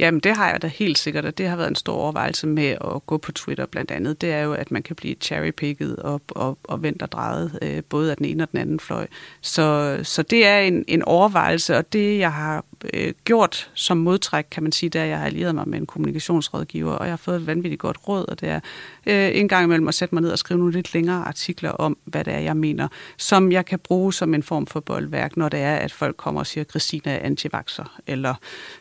Jamen, 0.02 0.20
det 0.20 0.38
har 0.38 0.50
jeg 0.50 0.62
da 0.62 0.68
helt 0.68 0.98
sikkert, 0.98 1.26
og 1.26 1.38
det 1.38 1.48
har 1.48 1.56
været 1.56 1.68
en 1.68 1.76
stor 1.76 1.94
overvejelse 1.94 2.48
med 2.48 2.68
at 2.68 3.06
gå 3.06 3.18
på 3.18 3.32
Twitter 3.32 3.66
blandt 3.66 3.92
andet. 3.92 4.22
Det 4.22 4.32
er 4.32 4.42
jo, 4.42 4.54
at 4.54 4.72
man 4.72 4.84
kan 4.84 4.96
blive 4.96 5.16
cherrypicket 5.22 5.96
og, 5.96 6.22
og, 6.30 6.58
og 6.64 6.84
vendt 6.84 7.02
og 7.02 7.12
drejet, 7.12 7.60
øh, 7.62 7.84
både 7.90 8.12
af 8.12 8.18
den 8.18 8.26
ene 8.26 8.44
og 8.44 8.52
den 8.52 8.60
anden 8.60 8.80
fløj. 8.80 9.08
Så, 9.42 10.00
så 10.04 10.24
det 10.24 10.46
er 10.46 10.60
en, 10.60 10.86
en 10.88 11.04
overvejelse, 11.04 11.78
og 11.78 11.94
det, 11.94 12.20
jeg 12.20 12.34
har 12.34 12.66
øh, 12.94 13.14
gjort 13.26 13.72
som 13.74 13.98
modtræk, 13.98 14.46
kan 14.52 14.64
man 14.64 14.72
sige, 14.72 14.90
der 14.90 15.04
jeg 15.04 15.18
har 15.18 15.26
allieret 15.26 15.56
mig 15.56 15.70
med 15.70 15.78
en 15.80 15.86
kommunikationsrådgiver, 15.86 16.94
og 16.94 17.06
jeg 17.06 17.12
har 17.12 17.18
fået 17.18 17.36
et 17.36 17.48
vanvittigt 17.48 17.82
godt 17.82 17.98
råd, 18.08 18.26
og 18.28 18.42
det 18.42 18.50
er 18.50 18.60
øh, 19.06 19.40
en 19.40 19.48
gang 19.48 19.64
imellem 19.64 19.88
at 19.88 19.94
sætte 19.94 20.16
mig 20.16 20.22
ned 20.22 20.32
og 20.32 20.40
skrive 20.40 20.58
nogle 20.58 20.74
lidt 20.74 20.94
længere 20.94 21.24
artikler 21.24 21.72
om, 21.72 21.98
hvad 22.06 22.24
det 22.24 22.34
er, 22.34 22.40
jeg 22.40 22.58
mener, 22.58 22.88
som 23.18 23.52
jeg 23.52 23.66
kan 23.66 23.80
bruge 23.80 24.14
som 24.14 24.34
en 24.34 24.44
form 24.44 24.68
for 24.68 24.80
boldværk, 24.80 25.38
når 25.38 25.50
det 25.50 25.60
er, 25.60 25.76
at 25.76 25.92
folk 25.92 26.18
kommer 26.18 26.42
og 26.42 26.48
siger, 26.48 26.64
Christina 26.64 27.12
er 27.12 27.20
antivakser, 27.20 28.00
eller 28.08 28.36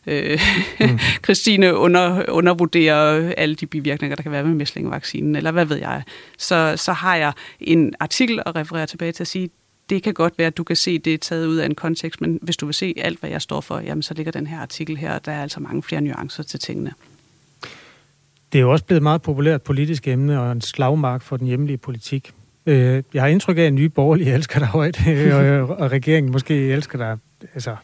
øh, 0.06 0.40
mm. 0.80 0.98
Christine 1.24 1.76
under, 1.76 2.30
undervurderer 2.30 3.32
alle 3.36 3.54
de 3.54 3.66
bivirkninger, 3.66 4.16
der 4.16 4.22
kan 4.22 4.32
være 4.32 4.44
med 4.44 4.54
mæslingevaccinen, 4.54 5.36
eller 5.36 5.50
hvad 5.50 5.64
ved 5.64 5.76
jeg. 5.76 6.02
Så, 6.38 6.74
så 6.76 6.92
har 6.92 7.16
jeg 7.16 7.32
en 7.60 7.94
artikel 8.00 8.42
at 8.46 8.56
referere 8.56 8.86
tilbage 8.86 9.12
til 9.12 9.22
at 9.22 9.28
sige, 9.28 9.50
det 9.90 10.02
kan 10.02 10.14
godt 10.14 10.34
være, 10.38 10.46
at 10.46 10.56
du 10.56 10.64
kan 10.64 10.76
se, 10.76 10.98
det 10.98 11.14
er 11.14 11.18
taget 11.18 11.46
ud 11.46 11.56
af 11.56 11.66
en 11.66 11.74
kontekst, 11.74 12.20
men 12.20 12.38
hvis 12.42 12.56
du 12.56 12.66
vil 12.66 12.74
se 12.74 12.94
alt, 12.96 13.20
hvad 13.20 13.30
jeg 13.30 13.42
står 13.42 13.60
for, 13.60 13.78
jamen 13.78 14.02
så 14.02 14.14
ligger 14.14 14.32
den 14.32 14.46
her 14.46 14.58
artikel 14.58 14.96
her, 14.96 15.14
og 15.14 15.24
der 15.26 15.32
er 15.32 15.42
altså 15.42 15.60
mange 15.60 15.82
flere 15.82 16.00
nuancer 16.00 16.42
til 16.42 16.60
tingene. 16.60 16.92
Det 18.52 18.58
er 18.58 18.62
jo 18.62 18.72
også 18.72 18.84
blevet 18.84 18.98
et 18.98 19.02
meget 19.02 19.22
populært 19.22 19.62
politisk 19.62 20.08
emne 20.08 20.40
og 20.40 20.52
en 20.52 20.60
slagmark 20.60 21.22
for 21.22 21.36
den 21.36 21.46
hjemlige 21.46 21.78
politik. 21.78 22.32
Øh, 22.66 23.02
jeg 23.14 23.22
har 23.22 23.28
indtryk 23.28 23.58
af, 23.58 23.62
at 23.62 23.72
nye 23.72 23.88
borgerlige 23.88 24.34
elsker 24.34 24.58
dig 24.58 24.68
højt, 24.68 25.06
og 25.82 25.90
regeringen 25.90 26.32
måske 26.32 26.54
elsker 26.54 26.98
dig 26.98 27.18
altså, 27.54 27.76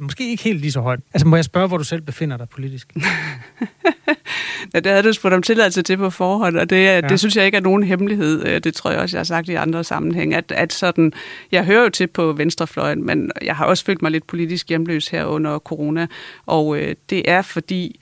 måske 0.00 0.30
ikke 0.30 0.42
helt 0.42 0.60
lige 0.60 0.72
så 0.72 0.80
højt. 0.80 1.00
Altså 1.14 1.28
må 1.28 1.36
jeg 1.36 1.44
spørge, 1.44 1.68
hvor 1.68 1.76
du 1.76 1.84
selv 1.84 2.00
befinder 2.00 2.36
dig 2.36 2.48
politisk? 2.48 2.92
ja, 4.74 4.80
det 4.80 4.86
havde 4.86 5.02
du 5.02 5.12
spurgt 5.12 5.34
om 5.34 5.42
tilladelse 5.42 5.82
til 5.82 5.96
på 5.96 6.10
forhånd, 6.10 6.56
og 6.56 6.70
det, 6.70 6.84
ja. 6.84 7.00
det 7.00 7.18
synes 7.18 7.36
jeg 7.36 7.46
ikke 7.46 7.56
er 7.56 7.62
nogen 7.62 7.82
hemmelighed. 7.82 8.46
Øh, 8.46 8.60
det 8.64 8.74
tror 8.74 8.90
jeg 8.90 9.00
også, 9.00 9.16
jeg 9.16 9.20
har 9.20 9.24
sagt 9.24 9.48
i 9.48 9.54
andre 9.54 9.84
sammenhæng, 9.84 10.34
at, 10.34 10.52
at 10.52 10.72
sådan, 10.72 11.12
jeg 11.52 11.64
hører 11.64 11.82
jo 11.82 11.88
til 11.88 12.06
på 12.06 12.32
venstrefløjen, 12.32 13.06
men 13.06 13.30
jeg 13.42 13.56
har 13.56 13.64
også 13.64 13.84
følt 13.84 14.02
mig 14.02 14.10
lidt 14.10 14.26
politisk 14.26 14.68
hjemløs 14.68 15.08
her 15.08 15.24
under 15.24 15.58
corona, 15.58 16.06
og 16.46 16.78
øh, 16.78 16.94
det 17.10 17.30
er 17.30 17.42
fordi, 17.42 18.00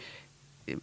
øh, 0.68 0.76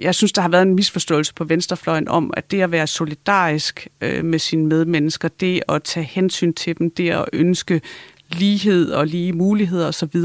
jeg 0.00 0.14
synes, 0.14 0.32
der 0.32 0.42
har 0.42 0.48
været 0.48 0.62
en 0.62 0.74
misforståelse 0.74 1.34
på 1.34 1.44
venstrefløjen 1.44 2.08
om, 2.08 2.34
at 2.36 2.50
det 2.50 2.60
at 2.60 2.72
være 2.72 2.86
solidarisk 2.86 3.88
øh, 4.00 4.24
med 4.24 4.38
sine 4.38 4.66
medmennesker, 4.66 5.28
det 5.28 5.62
at 5.68 5.82
tage 5.82 6.06
hensyn 6.06 6.52
til 6.52 6.78
dem, 6.78 6.90
det 6.90 7.10
at 7.10 7.24
ønske 7.32 7.80
lighed 8.38 8.90
og 8.90 9.06
lige 9.06 9.32
muligheder 9.32 9.88
osv., 9.88 10.16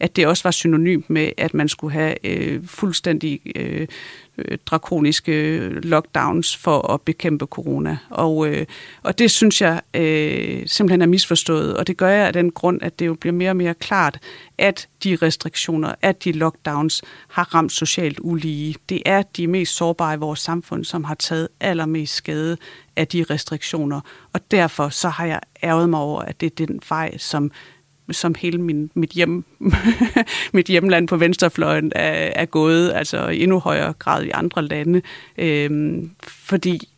at 0.00 0.16
det 0.16 0.26
også 0.26 0.42
var 0.44 0.50
synonymt 0.50 1.10
med, 1.10 1.32
at 1.36 1.54
man 1.54 1.68
skulle 1.68 1.92
have 1.92 2.26
øh, 2.26 2.64
fuldstændig 2.64 3.40
øh, 3.56 3.86
øh, 4.38 4.58
drakoniske 4.66 5.58
lockdowns 5.68 6.56
for 6.56 6.92
at 6.92 7.00
bekæmpe 7.00 7.46
corona. 7.46 7.98
Og, 8.10 8.48
øh, 8.48 8.66
og 9.02 9.18
det 9.18 9.30
synes 9.30 9.60
jeg 9.60 9.80
øh, 9.94 10.62
simpelthen 10.66 11.02
er 11.02 11.06
misforstået, 11.06 11.76
og 11.76 11.86
det 11.86 11.96
gør 11.96 12.08
jeg 12.08 12.26
af 12.26 12.32
den 12.32 12.50
grund, 12.50 12.82
at 12.82 12.98
det 12.98 13.06
jo 13.06 13.14
bliver 13.14 13.32
mere 13.32 13.50
og 13.50 13.56
mere 13.56 13.74
klart, 13.74 14.18
at 14.58 14.88
de 15.04 15.16
restriktioner, 15.22 15.94
at 16.02 16.24
de 16.24 16.32
lockdowns 16.32 17.02
har 17.28 17.54
ramt 17.54 17.72
socialt 17.72 18.18
ulige. 18.22 18.74
Det 18.88 19.02
er 19.06 19.22
de 19.22 19.46
mest 19.46 19.76
sårbare 19.76 20.14
i 20.14 20.18
vores 20.18 20.40
samfund, 20.40 20.84
som 20.84 21.04
har 21.04 21.14
taget 21.14 21.48
allermest 21.60 22.14
skade 22.14 22.56
af 22.96 23.08
de 23.08 23.24
restriktioner. 23.30 24.00
Og 24.32 24.40
derfor 24.50 24.88
så 24.88 25.08
har 25.08 25.26
jeg 25.26 25.40
ærget 25.62 25.90
mig 25.90 26.00
over, 26.00 26.22
at 26.22 26.40
det 26.40 26.46
er 26.46 26.66
den 26.66 26.80
vej, 26.88 27.18
som 27.18 27.50
som 28.10 28.34
hele 28.38 28.58
min, 28.58 28.90
mit, 28.94 29.10
hjem, 29.10 29.44
mit 30.52 30.66
hjemland 30.66 31.08
på 31.08 31.16
venstrefløjen 31.16 31.92
er, 31.94 32.10
er 32.12 32.44
gået, 32.44 32.92
altså 32.92 33.28
i 33.28 33.42
endnu 33.42 33.58
højere 33.58 33.92
grad 33.92 34.24
i 34.24 34.30
andre 34.30 34.62
lande. 34.62 35.02
Øh, 35.38 36.02
fordi 36.22 36.88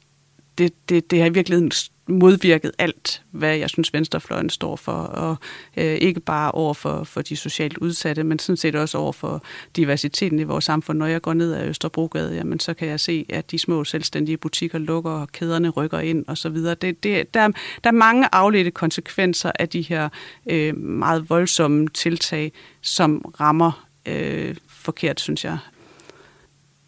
det, 0.58 0.72
det, 0.88 1.10
det 1.10 1.18
har 1.18 1.26
i 1.26 1.32
virkeligheden 1.32 1.72
modvirket 2.10 2.72
alt, 2.78 3.22
hvad 3.30 3.56
jeg 3.56 3.70
synes 3.70 3.92
venstrefløjen 3.92 4.50
står 4.50 4.76
for, 4.76 4.92
og 4.92 5.36
øh, 5.76 5.84
ikke 5.84 6.20
bare 6.20 6.52
over 6.52 6.74
for, 6.74 7.04
for 7.04 7.22
de 7.22 7.36
socialt 7.36 7.78
udsatte, 7.78 8.24
men 8.24 8.38
sådan 8.38 8.56
set 8.56 8.74
også 8.74 8.98
over 8.98 9.12
for 9.12 9.42
diversiteten 9.76 10.38
i 10.38 10.42
vores 10.42 10.64
samfund. 10.64 10.98
Når 10.98 11.06
jeg 11.06 11.22
går 11.22 11.34
ned 11.34 11.54
ad 11.54 11.68
Østerbrogade, 11.68 12.34
jamen, 12.34 12.60
så 12.60 12.74
kan 12.74 12.88
jeg 12.88 13.00
se, 13.00 13.26
at 13.28 13.50
de 13.50 13.58
små 13.58 13.84
selvstændige 13.84 14.36
butikker 14.36 14.78
lukker, 14.78 15.10
og 15.10 15.28
kæderne 15.32 15.68
rykker 15.68 15.98
ind 15.98 16.24
osv. 16.28 16.56
Det, 16.56 16.82
det, 16.82 17.34
der, 17.34 17.48
der 17.84 17.90
er 17.90 17.92
mange 17.92 18.28
afledte 18.32 18.70
konsekvenser 18.70 19.52
af 19.58 19.68
de 19.68 19.82
her 19.82 20.08
øh, 20.50 20.76
meget 20.76 21.30
voldsomme 21.30 21.88
tiltag, 21.88 22.52
som 22.80 23.18
rammer 23.40 23.86
øh, 24.06 24.56
forkert, 24.68 25.20
synes 25.20 25.44
jeg. 25.44 25.58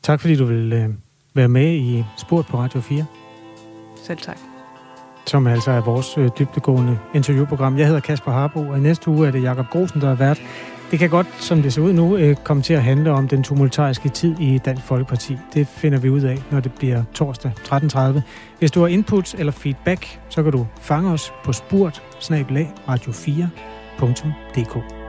Tak 0.03 0.21
fordi 0.21 0.37
du 0.37 0.45
vil 0.45 0.73
øh, 0.73 0.89
være 1.35 1.49
med 1.49 1.75
i 1.75 2.05
Sport 2.19 2.47
på 2.47 2.59
Radio 2.59 2.81
4. 2.81 3.07
Selv 4.07 4.19
tak 4.19 4.52
som 5.27 5.47
altså 5.47 5.71
er 5.71 5.81
vores 5.81 6.19
øh, 6.19 6.31
dybtegående 6.39 6.99
interviewprogram. 7.15 7.79
Jeg 7.79 7.87
hedder 7.87 8.01
Kasper 8.01 8.33
Harbo, 8.33 8.61
og 8.61 8.79
i 8.79 8.81
næste 8.81 9.09
uge 9.09 9.27
er 9.27 9.31
det 9.31 9.43
Jakob 9.43 9.67
Grosen, 9.71 10.01
der 10.01 10.11
er 10.11 10.15
vært. 10.15 10.43
Det 10.91 10.99
kan 10.99 11.11
godt, 11.11 11.27
som 11.39 11.63
det 11.63 11.73
ser 11.73 11.83
ud 11.83 11.93
nu, 11.93 12.17
øh, 12.17 12.37
komme 12.37 12.63
til 12.63 12.75
at 12.75 12.83
handle 12.83 13.11
om 13.11 13.29
den 13.29 13.43
tumultariske 13.43 14.09
tid 14.09 14.41
i 14.41 14.59
Dansk 14.59 14.85
Folkeparti. 14.85 15.39
Det 15.55 15.69
finder 15.69 15.99
vi 15.99 16.11
ud 16.11 16.21
af, 16.21 16.39
når 16.51 16.61
det 16.61 16.73
bliver 16.73 17.03
torsdag 17.15 17.53
13.30. 17.59 18.21
Hvis 18.59 18.71
du 18.71 18.81
har 18.81 18.89
input 18.89 19.35
eller 19.35 19.53
feedback, 19.53 20.21
så 20.29 20.43
kan 20.43 20.53
du 20.53 20.67
fange 20.81 21.13
os 21.13 21.33
på 21.45 21.53
spurt 21.53 22.03
radio4.dk. 22.89 25.02